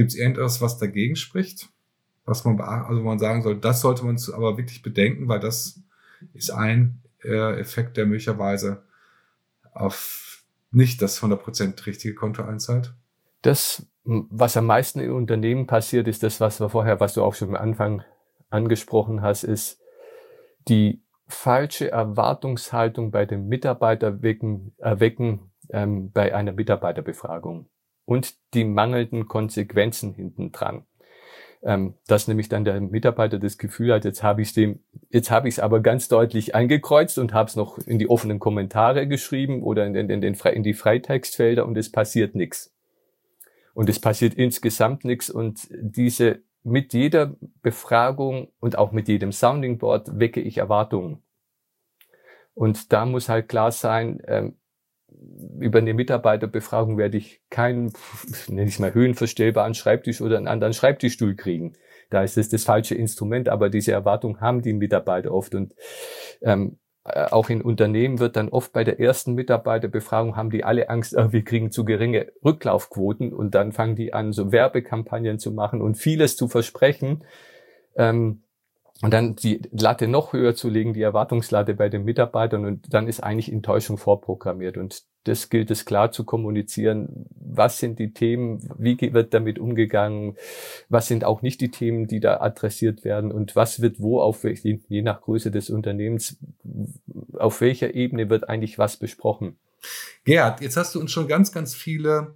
Gibt 0.00 0.12
es 0.12 0.16
irgendetwas, 0.16 0.62
was 0.62 0.78
dagegen 0.78 1.14
spricht? 1.14 1.68
Was 2.24 2.46
man, 2.46 2.58
also 2.58 3.02
man 3.02 3.18
sagen 3.18 3.42
soll, 3.42 3.60
das 3.60 3.82
sollte 3.82 4.02
man 4.02 4.16
aber 4.32 4.56
wirklich 4.56 4.80
bedenken, 4.80 5.28
weil 5.28 5.40
das 5.40 5.78
ist 6.32 6.50
ein 6.50 7.02
äh, 7.22 7.60
Effekt, 7.60 7.98
der 7.98 8.06
möglicherweise 8.06 8.82
auf 9.74 10.42
nicht 10.70 11.02
das 11.02 11.20
100% 11.20 11.84
richtige 11.84 12.14
Konto 12.14 12.42
einzahlt. 12.42 12.94
Das, 13.42 13.86
was 14.04 14.56
am 14.56 14.64
meisten 14.64 15.00
in 15.00 15.10
Unternehmen 15.10 15.66
passiert, 15.66 16.08
ist 16.08 16.22
das, 16.22 16.40
was 16.40 16.60
wir 16.60 16.70
vorher, 16.70 16.98
was 16.98 17.12
du 17.12 17.22
auch 17.22 17.34
schon 17.34 17.50
am 17.50 17.56
Anfang 17.56 18.02
angesprochen 18.48 19.20
hast, 19.20 19.44
ist 19.44 19.82
die 20.66 21.02
falsche 21.28 21.90
Erwartungshaltung 21.90 23.10
bei 23.10 23.26
dem 23.26 23.48
Mitarbeiter 23.48 24.22
wecken, 24.22 24.72
erwecken 24.78 25.50
ähm, 25.68 26.10
bei 26.10 26.34
einer 26.34 26.52
Mitarbeiterbefragung 26.52 27.68
und 28.10 28.34
die 28.54 28.64
mangelnden 28.64 29.28
Konsequenzen 29.28 30.14
hinten 30.14 30.50
dran. 30.50 30.84
Ähm, 31.62 31.94
dass 32.08 32.26
nämlich 32.26 32.48
dann 32.48 32.64
der 32.64 32.80
Mitarbeiter 32.80 33.38
das 33.38 33.56
Gefühl 33.56 33.92
hat, 33.92 34.04
jetzt 34.04 34.24
habe 34.24 34.42
ich 34.42 34.52
dem, 34.52 34.80
jetzt 35.10 35.30
habe 35.30 35.46
ich 35.46 35.54
es 35.54 35.58
aber 35.60 35.78
ganz 35.78 36.08
deutlich 36.08 36.56
angekreuzt 36.56 37.18
und 37.18 37.32
habe 37.32 37.48
es 37.48 37.54
noch 37.54 37.78
in 37.78 38.00
die 38.00 38.10
offenen 38.10 38.40
Kommentare 38.40 39.06
geschrieben 39.06 39.62
oder 39.62 39.86
in, 39.86 39.94
in, 39.94 40.10
in, 40.10 40.20
den, 40.22 40.34
in 40.34 40.62
die 40.64 40.74
Freitextfelder 40.74 41.64
und 41.64 41.78
es 41.78 41.92
passiert 41.92 42.34
nichts. 42.34 42.74
Und 43.74 43.88
es 43.88 44.00
passiert 44.00 44.34
insgesamt 44.34 45.04
nichts 45.04 45.30
und 45.30 45.68
diese 45.70 46.40
mit 46.64 46.92
jeder 46.92 47.36
Befragung 47.62 48.48
und 48.58 48.76
auch 48.76 48.90
mit 48.90 49.06
jedem 49.06 49.30
Sounding 49.30 49.78
Board 49.78 50.18
wecke 50.18 50.40
ich 50.40 50.58
Erwartungen. 50.58 51.22
Und 52.54 52.92
da 52.92 53.06
muss 53.06 53.28
halt 53.28 53.48
klar 53.48 53.70
sein, 53.70 54.20
ähm, 54.26 54.56
über 55.58 55.78
eine 55.78 55.94
Mitarbeiterbefragung 55.94 56.96
werde 56.96 57.18
ich 57.18 57.42
keinen, 57.50 57.92
nenne 58.48 58.68
ich 58.68 58.78
mal, 58.78 58.94
höhenverstellbaren 58.94 59.74
Schreibtisch 59.74 60.20
oder 60.20 60.36
einen 60.36 60.48
anderen 60.48 60.72
Schreibtischstuhl 60.72 61.36
kriegen. 61.36 61.74
Da 62.08 62.22
ist 62.22 62.38
es 62.38 62.48
das 62.48 62.64
falsche 62.64 62.94
Instrument, 62.94 63.48
aber 63.48 63.70
diese 63.70 63.92
Erwartung 63.92 64.40
haben 64.40 64.62
die 64.62 64.72
Mitarbeiter 64.72 65.32
oft. 65.32 65.54
Und 65.54 65.74
ähm, 66.42 66.78
äh, 67.04 67.26
auch 67.30 67.50
in 67.50 67.62
Unternehmen 67.62 68.18
wird 68.18 68.36
dann 68.36 68.48
oft 68.48 68.72
bei 68.72 68.84
der 68.84 68.98
ersten 68.98 69.34
Mitarbeiterbefragung 69.34 70.36
haben 70.36 70.50
die 70.50 70.64
alle 70.64 70.88
Angst, 70.88 71.16
oh, 71.16 71.32
wir 71.32 71.44
kriegen 71.44 71.70
zu 71.70 71.84
geringe 71.84 72.32
Rücklaufquoten 72.44 73.32
und 73.32 73.54
dann 73.54 73.72
fangen 73.72 73.96
die 73.96 74.12
an, 74.12 74.32
so 74.32 74.52
Werbekampagnen 74.52 75.38
zu 75.38 75.52
machen 75.52 75.82
und 75.82 75.96
vieles 75.96 76.36
zu 76.36 76.48
versprechen. 76.48 77.24
Ähm, 77.94 78.42
und 79.02 79.14
dann 79.14 79.34
die 79.34 79.62
Latte 79.70 80.08
noch 80.08 80.34
höher 80.34 80.54
zu 80.54 80.68
legen, 80.68 80.92
die 80.92 81.00
Erwartungslatte 81.00 81.74
bei 81.74 81.88
den 81.88 82.04
Mitarbeitern 82.04 82.66
und 82.66 82.92
dann 82.92 83.08
ist 83.08 83.20
eigentlich 83.20 83.50
Enttäuschung 83.50 83.96
vorprogrammiert. 83.96 84.76
Und 84.76 85.04
das 85.24 85.50
gilt 85.50 85.70
es 85.70 85.84
klar 85.84 86.12
zu 86.12 86.24
kommunizieren. 86.24 87.26
Was 87.34 87.78
sind 87.78 87.98
die 87.98 88.12
Themen? 88.12 88.60
Wie 88.78 88.98
wird 89.12 89.34
damit 89.34 89.58
umgegangen? 89.58 90.36
Was 90.88 91.08
sind 91.08 91.24
auch 91.24 91.42
nicht 91.42 91.60
die 91.60 91.70
Themen, 91.70 92.06
die 92.06 92.20
da 92.20 92.40
adressiert 92.40 93.04
werden? 93.04 93.32
Und 93.32 93.56
was 93.56 93.80
wird 93.80 94.00
wo 94.00 94.20
auf, 94.20 94.44
je 94.44 95.02
nach 95.02 95.20
Größe 95.20 95.50
des 95.50 95.70
Unternehmens, 95.70 96.38
auf 97.34 97.60
welcher 97.60 97.94
Ebene 97.94 98.30
wird 98.30 98.48
eigentlich 98.48 98.78
was 98.78 98.96
besprochen? 98.96 99.58
Gerhard, 100.24 100.60
jetzt 100.60 100.76
hast 100.76 100.94
du 100.94 101.00
uns 101.00 101.10
schon 101.10 101.28
ganz, 101.28 101.52
ganz 101.52 101.74
viele 101.74 102.34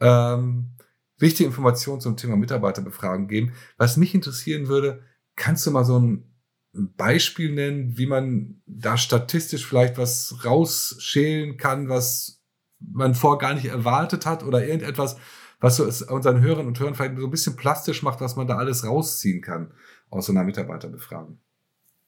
ähm, 0.00 0.70
wichtige 1.18 1.48
Informationen 1.48 2.00
zum 2.00 2.16
Thema 2.16 2.36
Mitarbeiterbefragung 2.36 3.28
gegeben. 3.28 3.52
Was 3.78 3.96
mich 3.96 4.14
interessieren 4.14 4.68
würde, 4.68 5.02
Kannst 5.36 5.66
du 5.66 5.70
mal 5.70 5.84
so 5.84 5.98
ein 5.98 6.31
Beispiel 6.72 7.52
nennen, 7.52 7.98
wie 7.98 8.06
man 8.06 8.62
da 8.66 8.96
statistisch 8.96 9.66
vielleicht 9.66 9.98
was 9.98 10.44
rausschälen 10.44 11.56
kann, 11.56 11.88
was 11.88 12.42
man 12.80 13.14
vor 13.14 13.38
gar 13.38 13.54
nicht 13.54 13.66
erwartet 13.66 14.26
hat 14.26 14.42
oder 14.42 14.64
irgendetwas, 14.64 15.16
was 15.60 15.76
so 15.76 15.84
unseren 16.12 16.40
Hörern 16.40 16.66
und 16.66 16.80
Hörern 16.80 16.94
vielleicht 16.94 17.18
so 17.18 17.26
ein 17.26 17.30
bisschen 17.30 17.56
plastisch 17.56 18.02
macht, 18.02 18.20
was 18.20 18.36
man 18.36 18.46
da 18.46 18.56
alles 18.56 18.84
rausziehen 18.84 19.42
kann 19.42 19.72
aus 20.10 20.26
so 20.26 20.32
einer 20.32 20.44
Mitarbeiterbefragung? 20.44 21.38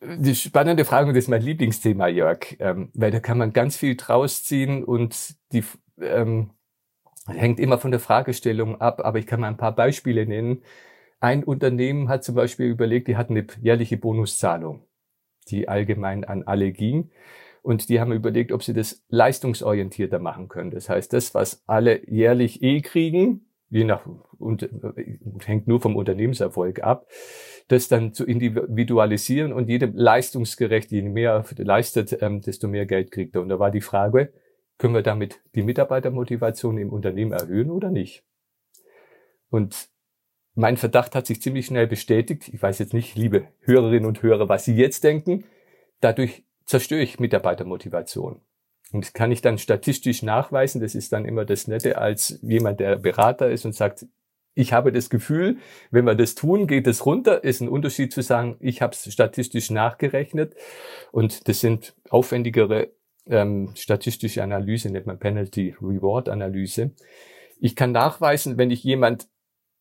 Die 0.03 0.35
spannende 0.35 0.85
Frage, 0.85 1.13
das 1.13 1.25
ist 1.25 1.29
mein 1.29 1.43
Lieblingsthema, 1.43 2.09
Jörg, 2.09 2.57
ähm, 2.59 2.91
weil 2.95 3.11
da 3.11 3.21
kann 3.21 3.39
man 3.39 3.53
ganz 3.53 3.77
viel 3.77 3.97
draus 3.97 4.45
ziehen 4.45 4.85
und 4.85 5.35
die 5.53 5.65
ähm, 6.01 6.51
hängt 7.27 7.61
immer 7.61 7.79
von 7.79 7.91
der 7.91 8.01
Fragestellung 8.01 8.81
ab, 8.81 9.01
aber 9.03 9.19
ich 9.19 9.27
kann 9.27 9.41
mal 9.41 9.49
ein 9.49 9.57
paar 9.57 9.75
Beispiele 9.75 10.27
nennen. 10.27 10.63
Ein 11.21 11.45
Unternehmen 11.45 12.09
hat 12.09 12.25
zum 12.25 12.35
Beispiel 12.35 12.67
überlegt, 12.67 13.09
die 13.09 13.17
hatten 13.17 13.37
eine 13.37 13.47
jährliche 13.61 13.97
Bonuszahlung, 13.97 14.87
die 15.49 15.69
allgemein 15.69 16.25
an 16.25 16.43
alle 16.43 16.73
ging. 16.73 17.11
Und 17.63 17.89
die 17.89 17.99
haben 17.99 18.13
überlegt, 18.13 18.53
ob 18.53 18.63
sie 18.63 18.75
das 18.75 19.03
leistungsorientierter 19.09 20.19
machen 20.19 20.49
können. 20.49 20.71
Das 20.71 20.91
heißt, 20.91 21.15
das, 21.15 21.35
was 21.35 21.63
alle 21.67 22.07
jährlich 22.11 22.63
eh 22.63 22.83
kriegen, 22.83 23.47
je 23.71 23.85
nach, 23.85 24.07
und 24.39 24.69
hängt 25.47 25.67
nur 25.67 25.81
vom 25.81 25.97
Unternehmenserfolg 25.97 26.83
ab, 26.83 27.07
das 27.69 27.89
dann 27.89 28.13
zu 28.13 28.27
individualisieren 28.27 29.55
und 29.55 29.71
jedem 29.71 29.97
leistungsgerecht, 29.97 30.91
je 30.91 31.03
mehr 31.03 31.45
leistet, 31.57 32.19
ähm, 32.21 32.43
desto 32.43 32.69
mehr 32.69 32.85
Geld 32.85 33.11
kriegt 33.11 33.35
er. 33.35 33.41
Und 33.41 33.49
da 33.49 33.59
war 33.59 33.71
die 33.71 33.81
Frage, 33.81 34.33
können 34.77 34.95
wir 34.95 35.03
damit 35.03 35.41
die 35.55 35.63
Mitarbeitermotivation 35.63 36.79
im 36.79 36.91
Unternehmen 36.91 37.33
erhöhen 37.33 37.71
oder 37.71 37.91
nicht? 37.91 38.25
Und 39.49 39.89
mein 40.55 40.77
Verdacht 40.77 41.15
hat 41.15 41.27
sich 41.27 41.43
ziemlich 41.43 41.67
schnell 41.67 41.87
bestätigt. 41.87 42.49
Ich 42.53 42.63
weiß 42.63 42.79
jetzt 42.79 42.95
nicht, 42.95 43.17
liebe 43.17 43.49
Hörerinnen 43.61 44.07
und 44.07 44.23
Hörer, 44.23 44.49
was 44.49 44.65
Sie 44.65 44.75
jetzt 44.75 45.03
denken. 45.05 45.45
Dadurch 46.01 46.45
zerstöre 46.65 47.03
ich 47.03 47.19
Mitarbeitermotivation. 47.19 48.41
Und 48.93 49.05
das 49.05 49.13
kann 49.13 49.33
ich 49.33 49.43
dann 49.43 49.59
statistisch 49.59 50.23
nachweisen. 50.23 50.81
Das 50.81 50.95
ist 50.95 51.13
dann 51.13 51.25
immer 51.25 51.45
das 51.45 51.67
Nette 51.67 51.99
als 51.99 52.39
jemand, 52.43 52.79
der 52.79 52.97
Berater 52.97 53.51
ist 53.51 53.65
und 53.65 53.75
sagt, 53.75 54.07
ich 54.55 54.73
habe 54.73 54.93
das 54.93 55.11
Gefühl, 55.11 55.59
wenn 55.91 56.05
wir 56.05 56.15
das 56.15 56.37
tun, 56.37 56.69
geht 56.69 56.87
es 56.87 57.05
runter. 57.05 57.43
Ist 57.43 57.61
ein 57.61 57.69
Unterschied 57.69 58.13
zu 58.13 58.23
sagen, 58.23 58.57
ich 58.61 58.83
habe 58.83 58.93
es 58.93 59.13
statistisch 59.13 59.71
nachgerechnet. 59.71 60.55
Und 61.11 61.49
das 61.49 61.61
sind 61.61 61.97
aufwendigere 62.09 62.93
ähm, 63.27 63.73
statistische 63.75 64.45
Analyse, 64.45 64.91
nennt 64.91 65.07
man 65.07 65.19
Penalty-Reward-Analyse. 65.19 66.93
Ich 67.59 67.75
kann 67.75 67.91
nachweisen, 67.91 68.59
wenn 68.59 68.71
ich 68.71 68.85
jemand 68.85 69.27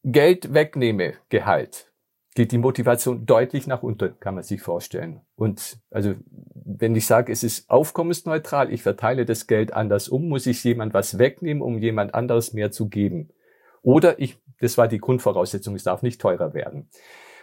Geld 0.04 0.54
wegnehme, 0.54 1.14
Gehalt, 1.30 1.94
geht 2.36 2.52
die 2.52 2.58
Motivation 2.58 3.26
deutlich 3.26 3.68
nach 3.68 3.84
unten, 3.84 4.20
kann 4.20 4.36
man 4.36 4.44
sich 4.44 4.62
vorstellen. 4.62 5.22
Und 5.36 5.78
also, 5.92 6.16
wenn 6.54 6.96
ich 6.96 7.06
sage, 7.06 7.32
es 7.32 7.44
ist 7.44 7.70
aufkommensneutral, 7.70 8.72
ich 8.72 8.84
verteile 8.84 9.26
das 9.26 9.48
Geld 9.48 9.74
anders 9.74 10.10
um, 10.10 10.28
muss 10.28 10.46
ich 10.46 10.64
jemand 10.64 10.94
was 10.94 11.20
wegnehmen, 11.20 11.62
um 11.62 11.78
jemand 11.78 12.16
anderes 12.16 12.54
mehr 12.54 12.72
zu 12.72 12.90
geben. 12.90 13.30
Oder 13.82 14.20
ich, 14.20 14.38
das 14.60 14.78
war 14.78 14.88
die 14.88 15.00
Grundvoraussetzung, 15.00 15.76
es 15.76 15.84
darf 15.84 16.02
nicht 16.02 16.20
teurer 16.20 16.54
werden. 16.54 16.90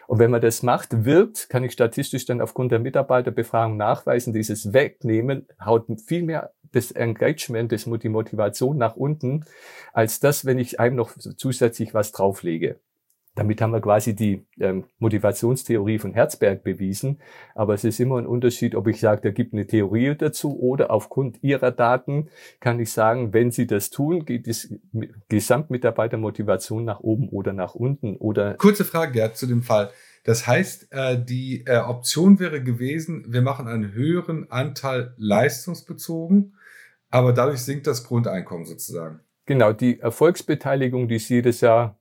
Und 0.06 0.18
wenn 0.18 0.32
man 0.32 0.40
das 0.40 0.62
macht, 0.64 1.04
wirkt, 1.04 1.48
kann 1.50 1.62
ich 1.62 1.72
statistisch 1.72 2.24
dann 2.24 2.40
aufgrund 2.40 2.72
der 2.72 2.80
Mitarbeiterbefragung 2.80 3.76
nachweisen, 3.76 4.32
dieses 4.32 4.72
Wegnehmen 4.72 5.46
haut 5.64 5.86
viel 6.04 6.24
mehr 6.24 6.52
das 6.72 6.92
Engagement, 6.92 7.72
das, 7.72 7.84
die 7.84 8.08
Motivation 8.08 8.76
nach 8.78 8.96
unten, 8.96 9.44
als 9.92 10.20
das, 10.20 10.44
wenn 10.44 10.58
ich 10.58 10.80
einem 10.80 10.96
noch 10.96 11.16
zusätzlich 11.16 11.94
was 11.94 12.12
drauflege. 12.12 12.80
Damit 13.36 13.60
haben 13.62 13.72
wir 13.72 13.80
quasi 13.80 14.14
die 14.14 14.44
ähm, 14.58 14.84
Motivationstheorie 14.98 15.98
von 15.98 16.12
Herzberg 16.14 16.64
bewiesen. 16.64 17.20
Aber 17.54 17.74
es 17.74 17.84
ist 17.84 18.00
immer 18.00 18.18
ein 18.18 18.26
Unterschied, 18.26 18.74
ob 18.74 18.88
ich 18.88 18.98
sage, 18.98 19.20
da 19.22 19.30
gibt 19.30 19.54
eine 19.54 19.68
Theorie 19.68 20.16
dazu 20.16 20.58
oder 20.58 20.90
aufgrund 20.90 21.42
Ihrer 21.42 21.70
Daten 21.70 22.28
kann 22.58 22.80
ich 22.80 22.90
sagen, 22.90 23.32
wenn 23.32 23.52
Sie 23.52 23.68
das 23.68 23.90
tun, 23.90 24.24
geht 24.24 24.46
die 24.46 24.80
Gesamtmitarbeitermotivation 25.28 26.84
nach 26.84 27.00
oben 27.00 27.28
oder 27.28 27.52
nach 27.52 27.76
unten 27.76 28.16
oder. 28.16 28.54
Kurze 28.54 28.84
Frage, 28.84 29.18
ja, 29.18 29.32
zu 29.32 29.46
dem 29.46 29.62
Fall. 29.62 29.90
Das 30.24 30.46
heißt, 30.46 30.88
äh, 30.90 31.24
die 31.24 31.64
äh, 31.66 31.78
Option 31.78 32.40
wäre 32.40 32.62
gewesen, 32.62 33.24
wir 33.28 33.42
machen 33.42 33.68
einen 33.68 33.92
höheren 33.92 34.50
Anteil 34.50 35.14
leistungsbezogen 35.16 36.54
aber 37.10 37.32
dadurch 37.32 37.60
sinkt 37.60 37.86
das 37.86 38.04
Grundeinkommen 38.04 38.64
sozusagen. 38.64 39.20
Genau, 39.46 39.72
die 39.72 40.00
Erfolgsbeteiligung, 40.00 41.08
die 41.08 41.16
es 41.16 41.28
jedes 41.28 41.60
Jahr 41.60 42.00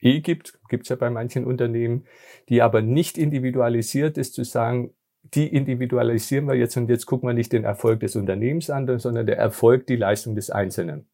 eh 0.00 0.20
gibt, 0.20 0.58
gibt 0.68 0.84
es 0.84 0.88
ja 0.88 0.96
bei 0.96 1.10
manchen 1.10 1.44
Unternehmen, 1.44 2.06
die 2.48 2.62
aber 2.62 2.82
nicht 2.82 3.18
individualisiert 3.18 4.18
ist, 4.18 4.34
zu 4.34 4.44
sagen, 4.44 4.94
die 5.34 5.48
individualisieren 5.48 6.46
wir 6.46 6.54
jetzt 6.54 6.76
und 6.76 6.88
jetzt 6.88 7.06
gucken 7.06 7.28
wir 7.28 7.34
nicht 7.34 7.52
den 7.52 7.64
Erfolg 7.64 8.00
des 8.00 8.14
Unternehmens 8.14 8.70
an, 8.70 8.98
sondern 9.00 9.26
der 9.26 9.38
Erfolg, 9.38 9.86
die 9.86 9.96
Leistung 9.96 10.36
des 10.36 10.50
Einzelnen. 10.50 11.08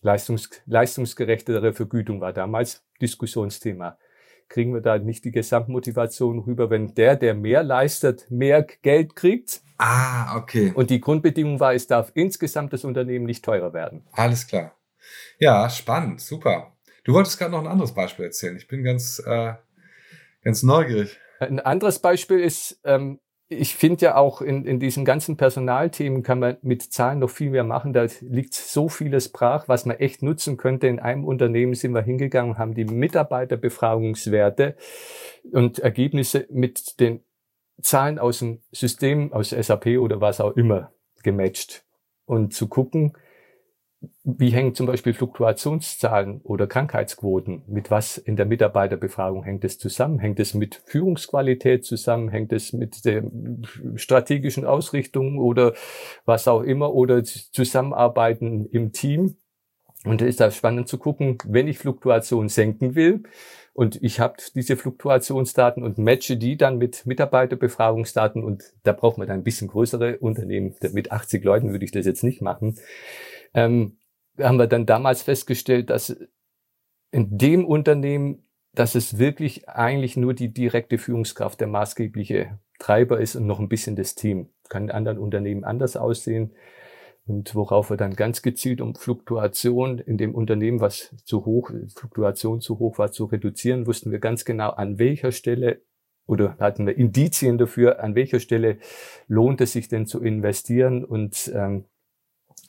Leistungs, 0.00 0.50
leistungsgerechtere 0.66 1.72
Vergütung 1.72 2.20
war 2.20 2.32
damals 2.32 2.84
Diskussionsthema. 3.00 3.98
Kriegen 4.48 4.74
wir 4.74 4.82
da 4.82 4.98
nicht 4.98 5.24
die 5.24 5.32
Gesamtmotivation 5.32 6.40
rüber, 6.40 6.70
wenn 6.70 6.94
der, 6.94 7.16
der 7.16 7.34
mehr 7.34 7.62
leistet, 7.62 8.30
mehr 8.30 8.62
Geld 8.62 9.16
kriegt, 9.16 9.62
Ah, 9.78 10.36
okay. 10.36 10.72
Und 10.74 10.90
die 10.90 11.00
Grundbedingung 11.00 11.60
war, 11.60 11.74
es 11.74 11.86
darf 11.86 12.12
insgesamt 12.14 12.72
das 12.72 12.84
Unternehmen 12.84 13.26
nicht 13.26 13.44
teurer 13.44 13.72
werden. 13.72 14.06
Alles 14.12 14.46
klar. 14.46 14.74
Ja, 15.38 15.68
spannend, 15.68 16.20
super. 16.20 16.72
Du 17.02 17.12
wolltest 17.12 17.38
gerade 17.38 17.50
noch 17.52 17.60
ein 17.60 17.66
anderes 17.66 17.92
Beispiel 17.92 18.26
erzählen. 18.26 18.56
Ich 18.56 18.68
bin 18.68 18.82
ganz, 18.82 19.22
äh, 19.26 19.54
ganz 20.42 20.62
neugierig. 20.62 21.18
Ein 21.40 21.60
anderes 21.60 21.98
Beispiel 21.98 22.40
ist, 22.40 22.80
ähm, 22.84 23.18
ich 23.48 23.76
finde 23.76 24.06
ja 24.06 24.16
auch 24.16 24.40
in, 24.40 24.64
in 24.64 24.80
diesen 24.80 25.04
ganzen 25.04 25.36
Personalthemen 25.36 26.22
kann 26.22 26.38
man 26.38 26.56
mit 26.62 26.82
Zahlen 26.82 27.18
noch 27.18 27.28
viel 27.28 27.50
mehr 27.50 27.64
machen. 27.64 27.92
Da 27.92 28.06
liegt 28.20 28.54
so 28.54 28.88
vieles 28.88 29.30
brach, 29.30 29.68
was 29.68 29.84
man 29.84 29.98
echt 29.98 30.22
nutzen 30.22 30.56
könnte. 30.56 30.86
In 30.86 30.98
einem 30.98 31.24
Unternehmen 31.24 31.74
sind 31.74 31.92
wir 31.92 32.02
hingegangen 32.02 32.52
und 32.52 32.58
haben 32.58 32.74
die 32.74 32.86
Mitarbeiterbefragungswerte 32.86 34.76
und 35.52 35.78
Ergebnisse 35.78 36.46
mit 36.50 37.00
den 37.00 37.22
Zahlen 37.82 38.18
aus 38.18 38.38
dem 38.38 38.60
System, 38.72 39.32
aus 39.32 39.50
SAP 39.50 39.98
oder 39.98 40.20
was 40.20 40.40
auch 40.40 40.56
immer 40.56 40.92
gematcht. 41.22 41.84
Und 42.26 42.54
zu 42.54 42.68
gucken, 42.68 43.14
wie 44.22 44.50
hängen 44.50 44.74
zum 44.74 44.86
Beispiel 44.86 45.14
Fluktuationszahlen 45.14 46.40
oder 46.42 46.66
Krankheitsquoten? 46.66 47.62
Mit 47.66 47.90
was 47.90 48.18
in 48.18 48.36
der 48.36 48.46
Mitarbeiterbefragung 48.46 49.44
hängt 49.44 49.64
es 49.64 49.78
zusammen? 49.78 50.18
Hängt 50.18 50.40
es 50.40 50.54
mit 50.54 50.82
Führungsqualität 50.86 51.84
zusammen? 51.84 52.28
Hängt 52.28 52.52
es 52.52 52.72
mit 52.72 53.04
der 53.04 53.24
strategischen 53.96 54.64
Ausrichtung 54.64 55.38
oder 55.38 55.74
was 56.24 56.48
auch 56.48 56.62
immer? 56.62 56.94
Oder 56.94 57.22
Zusammenarbeiten 57.24 58.66
im 58.66 58.92
Team? 58.92 59.36
Und 60.04 60.20
da 60.20 60.26
ist 60.26 60.40
das 60.40 60.56
spannend 60.56 60.88
zu 60.88 60.98
gucken, 60.98 61.38
wenn 61.46 61.68
ich 61.68 61.78
Fluktuation 61.78 62.48
senken 62.48 62.94
will 62.94 63.22
und 63.74 64.02
ich 64.02 64.20
habe 64.20 64.36
diese 64.54 64.76
Fluktuationsdaten 64.76 65.82
und 65.82 65.98
matche 65.98 66.38
die 66.38 66.56
dann 66.56 66.78
mit 66.78 67.04
Mitarbeiterbefragungsdaten 67.04 68.42
und 68.42 68.72
da 68.84 68.92
braucht 68.92 69.18
man 69.18 69.28
dann 69.28 69.40
ein 69.40 69.44
bisschen 69.44 69.68
größere 69.68 70.18
Unternehmen. 70.18 70.74
Mit 70.92 71.12
80 71.12 71.44
Leuten 71.44 71.72
würde 71.72 71.84
ich 71.84 71.90
das 71.90 72.06
jetzt 72.06 72.24
nicht 72.24 72.40
machen 72.40 72.78
ähm, 73.54 73.96
haben 74.38 74.58
wir 74.58 74.66
dann 74.66 74.84
damals 74.84 75.22
festgestellt, 75.22 75.90
dass 75.90 76.16
in 77.12 77.38
dem 77.38 77.64
Unternehmen, 77.64 78.44
dass 78.72 78.96
es 78.96 79.18
wirklich 79.18 79.68
eigentlich 79.68 80.16
nur 80.16 80.34
die 80.34 80.52
direkte 80.52 80.98
Führungskraft 80.98 81.60
der 81.60 81.68
maßgebliche 81.68 82.58
Treiber 82.80 83.20
ist 83.20 83.36
und 83.36 83.46
noch 83.46 83.60
ein 83.60 83.68
bisschen 83.68 83.94
das 83.94 84.16
Team. 84.16 84.50
Kann 84.68 84.84
in 84.84 84.90
anderen 84.90 85.18
Unternehmen 85.18 85.62
anders 85.62 85.96
aussehen. 85.96 86.52
Und 87.26 87.54
worauf 87.54 87.88
wir 87.88 87.96
dann 87.96 88.16
ganz 88.16 88.42
gezielt 88.42 88.80
um 88.82 88.94
Fluktuation 88.94 89.98
in 89.98 90.18
dem 90.18 90.34
Unternehmen, 90.34 90.80
was 90.80 91.14
zu 91.24 91.46
hoch, 91.46 91.70
Fluktuation 91.94 92.60
zu 92.60 92.78
hoch 92.78 92.98
war, 92.98 93.12
zu 93.12 93.24
reduzieren, 93.24 93.86
wussten 93.86 94.10
wir 94.10 94.18
ganz 94.18 94.44
genau, 94.44 94.70
an 94.70 94.98
welcher 94.98 95.32
Stelle 95.32 95.80
oder 96.26 96.56
hatten 96.58 96.86
wir 96.86 96.96
Indizien 96.96 97.58
dafür, 97.58 98.02
an 98.02 98.14
welcher 98.14 98.40
Stelle 98.40 98.78
lohnt 99.26 99.60
es 99.60 99.72
sich 99.72 99.88
denn 99.88 100.06
zu 100.06 100.22
investieren 100.22 101.04
und 101.04 101.50
ähm, 101.54 101.84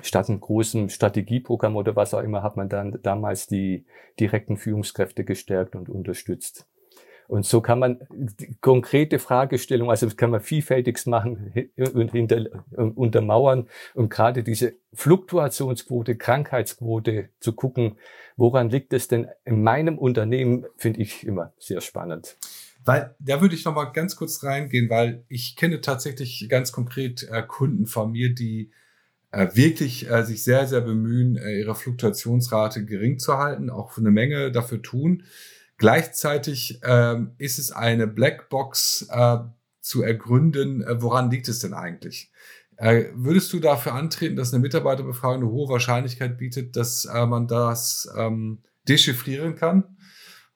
statt 0.02 0.30
einem 0.30 0.40
großen 0.40 0.90
Strategieprogramm 0.90 1.76
oder 1.76 1.96
was 1.96 2.14
auch 2.14 2.22
immer 2.22 2.44
hat 2.44 2.58
man 2.58 2.70
dann 2.70 3.00
damals 3.02 3.48
die 3.48 3.86
direkten 4.20 4.58
Führungskräfte 4.58 5.24
gestärkt 5.24 5.76
und 5.76 5.90
unterstützt. 5.90 6.68
Und 7.28 7.46
so 7.46 7.62
kann 7.62 7.80
man 7.80 8.00
konkrete 8.62 9.20
Fragestellungen, 9.20 9.90
also 9.90 10.08
kann 10.10 10.32
man 10.32 10.42
vielfältiges 10.42 11.06
machen 11.06 11.70
und 11.94 12.12
hinter, 12.12 12.46
untermauern 12.72 13.68
und 13.94 14.10
gerade 14.10 14.44
diese 14.44 14.76
Fluktuationsquote, 14.94 16.16
Krankheitsquote 16.16 17.30
zu 17.40 17.54
gucken, 17.54 17.98
woran 18.38 18.70
liegt 18.70 18.94
es 18.94 19.08
denn 19.08 19.28
in 19.44 19.64
meinem 19.64 19.98
Unternehmen, 19.98 20.66
finde 20.78 21.02
ich 21.02 21.26
immer 21.26 21.54
sehr 21.58 21.82
spannend. 21.82 22.38
Weil 22.84 23.16
da 23.20 23.42
würde 23.42 23.56
ich 23.56 23.66
noch 23.66 23.74
mal 23.74 23.86
ganz 23.86 24.16
kurz 24.16 24.44
reingehen, 24.44 24.90
weil 24.90 25.24
ich 25.28 25.56
kenne 25.56 25.82
tatsächlich 25.82 26.48
ganz 26.50 26.72
konkret 26.72 27.28
äh, 27.32 27.42
Kunden 27.42 27.88
von 27.88 28.12
mir, 28.12 28.36
die 28.36 28.72
äh, 29.32 29.56
wirklich 29.56 30.10
äh, 30.10 30.24
sich 30.24 30.44
sehr, 30.44 30.68
sehr 30.68 30.82
bemühen, 30.82 31.36
äh, 31.36 31.60
ihre 31.60 31.74
Fluktuationsrate 31.74 32.86
gering 32.86 33.18
zu 33.18 33.38
halten, 33.38 33.70
auch 33.70 33.98
eine 33.98 34.12
Menge 34.12 34.52
dafür 34.52 34.82
tun. 34.82 35.24
Gleichzeitig 35.78 36.80
ähm, 36.84 37.32
ist 37.38 37.60
es 37.60 37.72
eine 37.72 38.08
Blackbox 38.08 39.08
äh, 39.10 39.38
zu 39.82 40.02
ergründen, 40.02 40.82
äh, 40.82 41.02
woran 41.02 41.30
liegt 41.30 41.48
es 41.48 41.60
denn 41.60 41.74
eigentlich? 41.74 42.32
Äh, 42.78 43.06
würdest 43.14 43.52
du 43.54 43.60
dafür 43.60 43.94
antreten, 43.94 44.36
dass 44.36 44.54
eine 44.54 44.62
Mitarbeiterbefragung 44.62 45.44
eine 45.44 45.52
hohe 45.52 45.70
Wahrscheinlichkeit 45.70 46.38
bietet, 46.38 46.76
dass 46.76 47.06
äh, 47.06 47.26
man 47.26 47.48
das 47.48 48.12
ähm, 48.18 48.60
dechiffrieren 48.88 49.56
kann 49.56 49.98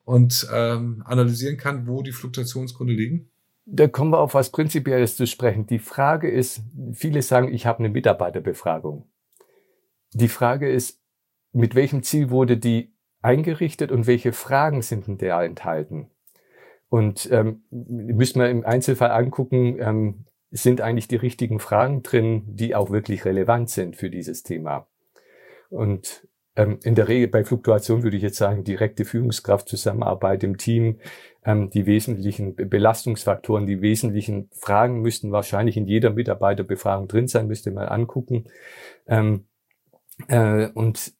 und 0.04 0.46
ähm, 0.52 1.02
analysieren 1.06 1.56
kann, 1.56 1.86
wo 1.86 2.02
die 2.02 2.12
Fluktuationsgründe 2.12 2.92
liegen? 2.92 3.30
da 3.72 3.86
kommen 3.86 4.12
wir 4.12 4.18
auf 4.18 4.34
was 4.34 4.50
Prinzipielles 4.50 5.16
zu 5.16 5.26
sprechen. 5.26 5.66
Die 5.66 5.78
Frage 5.78 6.30
ist, 6.30 6.62
viele 6.92 7.22
sagen, 7.22 7.52
ich 7.52 7.66
habe 7.66 7.80
eine 7.80 7.88
Mitarbeiterbefragung. 7.88 9.08
Die 10.12 10.28
Frage 10.28 10.70
ist, 10.70 11.00
mit 11.52 11.74
welchem 11.74 12.02
Ziel 12.02 12.30
wurde 12.30 12.56
die 12.56 12.89
eingerichtet 13.22 13.92
und 13.92 14.06
welche 14.06 14.32
Fragen 14.32 14.82
sind 14.82 15.08
in 15.08 15.18
der 15.18 15.40
enthalten? 15.40 16.10
Und 16.88 17.28
ähm, 17.30 17.62
müssen 17.70 18.40
wir 18.40 18.50
im 18.50 18.64
Einzelfall 18.64 19.12
angucken, 19.12 19.78
ähm, 19.80 20.24
sind 20.50 20.80
eigentlich 20.80 21.06
die 21.06 21.16
richtigen 21.16 21.60
Fragen 21.60 22.02
drin, 22.02 22.42
die 22.46 22.74
auch 22.74 22.90
wirklich 22.90 23.24
relevant 23.24 23.70
sind 23.70 23.96
für 23.96 24.10
dieses 24.10 24.42
Thema. 24.42 24.88
Und 25.68 26.26
ähm, 26.56 26.80
in 26.82 26.96
der 26.96 27.06
Regel 27.06 27.28
bei 27.28 27.44
Fluktuation 27.44 28.02
würde 28.02 28.16
ich 28.16 28.24
jetzt 28.24 28.38
sagen, 28.38 28.64
direkte 28.64 29.04
Führungskraft, 29.04 29.68
Zusammenarbeit 29.68 30.42
im 30.42 30.56
Team, 30.58 30.98
ähm, 31.44 31.70
die 31.70 31.86
wesentlichen 31.86 32.56
Belastungsfaktoren, 32.56 33.66
die 33.66 33.80
wesentlichen 33.80 34.50
Fragen 34.52 35.00
müssten 35.00 35.30
wahrscheinlich 35.30 35.76
in 35.76 35.86
jeder 35.86 36.10
Mitarbeiterbefragung 36.10 37.06
drin 37.06 37.28
sein, 37.28 37.46
müsste 37.46 37.70
man 37.70 37.86
angucken. 37.86 38.46
Ähm, 39.06 39.46
äh, 40.26 40.66
und 40.74 41.12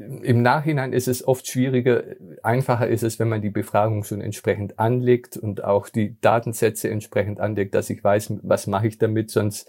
im 0.00 0.42
Nachhinein 0.42 0.92
ist 0.92 1.08
es 1.08 1.26
oft 1.26 1.46
schwieriger, 1.46 2.02
einfacher 2.42 2.88
ist 2.88 3.02
es, 3.02 3.18
wenn 3.18 3.28
man 3.28 3.42
die 3.42 3.50
Befragung 3.50 4.04
schon 4.04 4.20
entsprechend 4.20 4.78
anlegt 4.78 5.36
und 5.36 5.62
auch 5.62 5.88
die 5.88 6.20
Datensätze 6.20 6.88
entsprechend 6.88 7.40
anlegt, 7.40 7.74
dass 7.74 7.90
ich 7.90 8.02
weiß, 8.02 8.34
was 8.42 8.66
mache 8.66 8.86
ich 8.86 8.98
damit, 8.98 9.30
sonst 9.30 9.68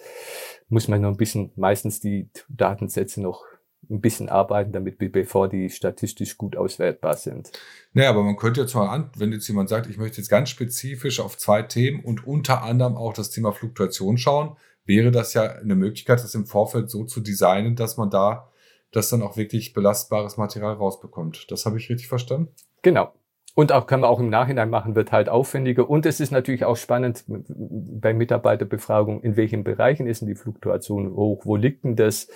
muss 0.70 0.88
man 0.88 1.02
noch 1.02 1.10
ein 1.10 1.18
bisschen 1.18 1.52
meistens 1.56 2.00
die 2.00 2.30
Datensätze 2.50 3.22
noch 3.22 3.46
ein 3.90 4.00
bisschen 4.00 4.30
arbeiten 4.30 4.72
damit, 4.72 4.98
bevor 4.98 5.50
die 5.50 5.70
statistisch 5.70 6.38
gut 6.38 6.56
auswertbar 6.56 7.16
sind. 7.18 7.52
Naja, 7.94 8.12
aber 8.12 8.24
man 8.24 8.38
könnte 8.38 8.62
jetzt 8.62 8.76
mal 8.76 8.88
an, 8.88 9.10
wenn 9.18 9.34
jetzt 9.34 9.48
jemand 9.48 9.70
sagt, 9.70 9.90
ich 9.90 9.98
möchte 9.98 10.18
jetzt 10.18 10.30
ganz 10.30 10.50
spezifisch 10.50 11.20
auf 11.20 11.38
zwei 11.38 11.64
Themen 11.64 12.04
und 12.04 12.26
unter 12.26 12.64
anderem 12.64 12.96
auch 12.96 13.14
das 13.14 13.32
Thema 13.32 13.52
Fluktuation 13.52 14.18
schauen, 14.18 14.56
wäre 14.86 15.12
das 15.12 15.34
ja 15.34 15.44
eine 15.44 15.76
Möglichkeit, 15.76 16.24
das 16.24 16.36
im 16.36 16.46
Vorfeld 16.46 16.90
so 16.90 17.04
zu 17.04 17.22
designen, 17.22 17.76
dass 17.76 17.98
man 17.98 18.10
da 18.10 18.51
das 18.92 19.10
dann 19.10 19.22
auch 19.22 19.38
wirklich 19.38 19.74
belastbares 19.74 20.38
Material 20.38 20.74
rausbekommt. 20.74 21.50
Das 21.50 21.66
habe 21.66 21.78
ich 21.78 21.90
richtig 21.90 22.08
verstanden? 22.08 22.50
Genau. 22.82 23.14
Und 23.54 23.74
auch 23.74 23.86
kann 23.86 24.00
man 24.00 24.10
auch 24.10 24.20
im 24.20 24.30
Nachhinein 24.30 24.70
machen, 24.70 24.96
wird 24.96 25.12
halt 25.12 25.28
aufwendiger. 25.28 25.90
Und 25.90 26.06
es 26.06 26.22
ist 26.22 26.32
natürlich 26.32 26.64
auch 26.64 26.78
spannend 26.78 27.26
bei 27.28 28.14
Mitarbeiterbefragung, 28.14 29.22
in 29.24 29.36
welchen 29.36 29.64
Bereichen 29.64 30.08
ist 30.08 30.22
denn 30.22 30.30
die 30.30 30.36
Fluktuation 30.36 31.14
hoch, 31.14 31.46
wo 31.46 31.58
liegt 31.58 31.84
denn 31.84 31.98
das? 31.98 32.30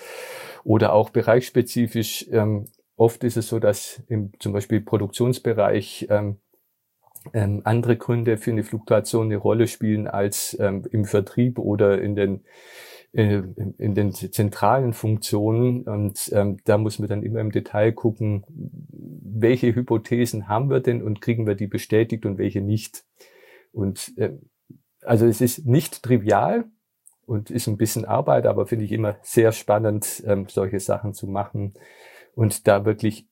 Oder 0.62 0.92
auch 0.92 1.10
bereichsspezifisch. 1.10 2.26
Ähm, 2.30 2.66
oft 2.96 3.24
ist 3.24 3.38
es 3.38 3.48
so, 3.48 3.58
dass 3.58 4.02
im 4.08 4.32
zum 4.40 4.52
Beispiel 4.52 4.82
Produktionsbereich 4.82 6.06
ähm, 6.10 6.36
ähm, 7.32 7.62
andere 7.64 7.96
Gründe 7.96 8.36
für 8.36 8.50
eine 8.50 8.62
Fluktuation 8.62 9.26
eine 9.26 9.36
Rolle 9.36 9.68
spielen 9.68 10.06
als 10.06 10.56
ähm, 10.60 10.84
im 10.90 11.06
Vertrieb 11.06 11.58
oder 11.58 12.00
in 12.00 12.14
den 12.14 12.44
äh, 13.12 13.42
in 13.78 13.94
den 13.94 14.12
zentralen 14.12 14.92
Funktionen. 14.92 15.82
Und 15.82 16.30
ähm, 16.32 16.58
da 16.64 16.78
muss 16.78 16.98
man 16.98 17.08
dann 17.08 17.22
immer 17.22 17.40
im 17.40 17.52
Detail 17.52 17.92
gucken, 17.92 18.44
welche 18.48 19.74
Hypothesen 19.74 20.48
haben 20.48 20.70
wir 20.70 20.80
denn 20.80 21.02
und 21.02 21.20
kriegen 21.20 21.46
wir 21.46 21.54
die 21.54 21.66
bestätigt 21.66 22.26
und 22.26 22.38
welche 22.38 22.60
nicht. 22.60 23.04
Und 23.72 24.12
äh, 24.16 24.32
also 25.02 25.26
es 25.26 25.40
ist 25.40 25.66
nicht 25.66 26.02
trivial 26.02 26.64
und 27.26 27.50
ist 27.50 27.66
ein 27.66 27.76
bisschen 27.76 28.04
Arbeit, 28.04 28.46
aber 28.46 28.66
finde 28.66 28.84
ich 28.84 28.92
immer 28.92 29.16
sehr 29.22 29.52
spannend, 29.52 30.22
ähm, 30.26 30.46
solche 30.48 30.80
Sachen 30.80 31.14
zu 31.14 31.26
machen 31.26 31.74
und 32.34 32.66
da 32.66 32.84
wirklich 32.84 33.28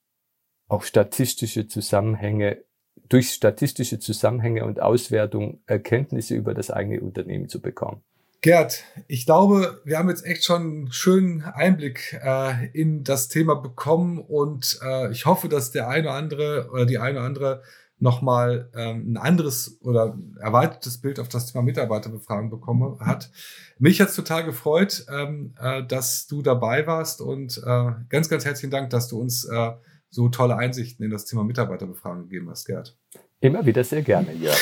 auch 0.68 0.82
statistische 0.82 1.66
Zusammenhänge 1.66 2.64
durch 3.08 3.30
statistische 3.30 3.98
Zusammenhänge 3.98 4.64
und 4.64 4.80
Auswertung 4.80 5.60
Erkenntnisse 5.66 6.34
über 6.34 6.54
das 6.54 6.70
eigene 6.70 7.00
Unternehmen 7.00 7.48
zu 7.48 7.60
bekommen. 7.60 8.02
Gerd, 8.44 8.85
ich 9.09 9.24
glaube, 9.24 9.80
wir 9.87 9.96
haben 9.96 10.11
jetzt 10.11 10.26
echt 10.26 10.44
schon 10.44 10.61
einen 10.61 10.92
schönen 10.92 11.40
Einblick 11.44 12.20
äh, 12.22 12.66
in 12.74 13.02
das 13.02 13.28
Thema 13.28 13.54
bekommen 13.54 14.18
und 14.18 14.78
äh, 14.85 15.11
ich 15.12 15.24
hoffe, 15.24 15.48
dass 15.48 15.70
der 15.70 15.88
eine 15.88 16.09
oder 16.09 16.16
andere 16.18 16.68
oder 16.70 16.85
die 16.85 16.98
eine 16.98 17.20
oder 17.20 17.26
andere 17.26 17.62
nochmal 17.98 18.68
ähm, 18.74 19.12
ein 19.12 19.16
anderes 19.16 19.78
oder 19.80 20.18
erweitertes 20.38 21.00
Bild 21.00 21.20
auf 21.20 21.30
das 21.30 21.50
Thema 21.50 21.64
Mitarbeiterbefragung 21.64 22.50
bekommen 22.50 23.00
hat. 23.00 23.30
Mich 23.78 24.02
hat's 24.02 24.14
total 24.14 24.44
gefreut, 24.44 25.07
ähm, 25.11 25.54
äh, 25.59 25.83
dass 25.83 26.26
du 26.26 26.42
dabei 26.42 26.87
warst 26.87 27.22
und 27.22 27.57
äh, 27.64 27.92
ganz, 28.11 28.28
ganz 28.28 28.44
herzlichen 28.44 28.70
Dank, 28.70 28.90
dass 28.90 29.09
du 29.09 29.18
uns 29.18 29.46
äh, 29.46 29.70
so 30.11 30.28
tolle 30.28 30.59
Einsichten 30.59 31.02
in 31.02 31.11
das 31.11 31.24
Thema 31.24 31.44
Mitarbeiterbefragung 31.44 32.24
gegeben 32.24 32.50
hast, 32.50 32.66
Gerd. 32.66 32.94
Immer 33.40 33.64
wieder 33.64 33.85
sehr 33.85 34.02
gerne, 34.02 34.35
ja. 34.35 34.52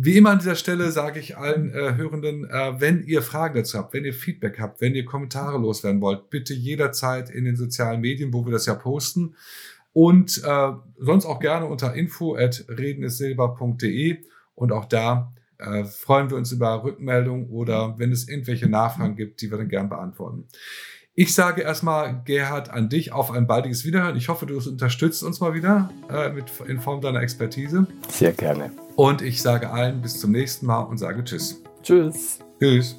Wie 0.00 0.16
immer 0.16 0.30
an 0.30 0.38
dieser 0.38 0.54
Stelle 0.54 0.92
sage 0.92 1.18
ich 1.18 1.36
allen 1.36 1.74
äh, 1.74 1.96
Hörenden, 1.96 2.48
äh, 2.48 2.80
wenn 2.80 3.02
ihr 3.02 3.20
Fragen 3.20 3.56
dazu 3.56 3.78
habt, 3.78 3.92
wenn 3.94 4.04
ihr 4.04 4.14
Feedback 4.14 4.60
habt, 4.60 4.80
wenn 4.80 4.94
ihr 4.94 5.04
Kommentare 5.04 5.58
loswerden 5.58 6.00
wollt, 6.00 6.30
bitte 6.30 6.54
jederzeit 6.54 7.30
in 7.30 7.44
den 7.44 7.56
sozialen 7.56 8.00
Medien, 8.00 8.32
wo 8.32 8.46
wir 8.46 8.52
das 8.52 8.66
ja 8.66 8.74
posten. 8.74 9.34
Und 9.92 10.40
äh, 10.44 10.72
sonst 10.98 11.26
auch 11.26 11.40
gerne 11.40 11.66
unter 11.66 11.94
info 11.94 12.36
at 12.36 12.64
redenissilber.de 12.68 14.18
Und 14.54 14.70
auch 14.70 14.84
da 14.84 15.32
äh, 15.58 15.82
freuen 15.82 16.30
wir 16.30 16.36
uns 16.36 16.52
über 16.52 16.84
Rückmeldungen 16.84 17.48
oder 17.48 17.98
wenn 17.98 18.12
es 18.12 18.28
irgendwelche 18.28 18.68
Nachfragen 18.68 19.16
gibt, 19.16 19.42
die 19.42 19.50
wir 19.50 19.58
dann 19.58 19.68
gern 19.68 19.88
beantworten. 19.88 20.46
Ich 21.20 21.34
sage 21.34 21.62
erstmal, 21.62 22.22
Gerhard, 22.26 22.70
an 22.70 22.88
dich 22.88 23.10
auf 23.10 23.32
ein 23.32 23.48
baldiges 23.48 23.84
Wiederhören. 23.84 24.16
Ich 24.16 24.28
hoffe, 24.28 24.46
du 24.46 24.56
unterstützt 24.56 25.24
uns 25.24 25.40
mal 25.40 25.52
wieder 25.52 25.90
äh, 26.08 26.30
mit, 26.30 26.44
in 26.68 26.78
Form 26.78 27.00
deiner 27.00 27.20
Expertise. 27.22 27.88
Sehr 28.08 28.30
gerne. 28.30 28.70
Und 28.94 29.20
ich 29.20 29.42
sage 29.42 29.68
allen 29.68 30.00
bis 30.00 30.20
zum 30.20 30.30
nächsten 30.30 30.66
Mal 30.66 30.82
und 30.82 30.98
sage 30.98 31.24
Tschüss. 31.24 31.60
Tschüss. 31.82 32.38
Tschüss. 32.60 32.94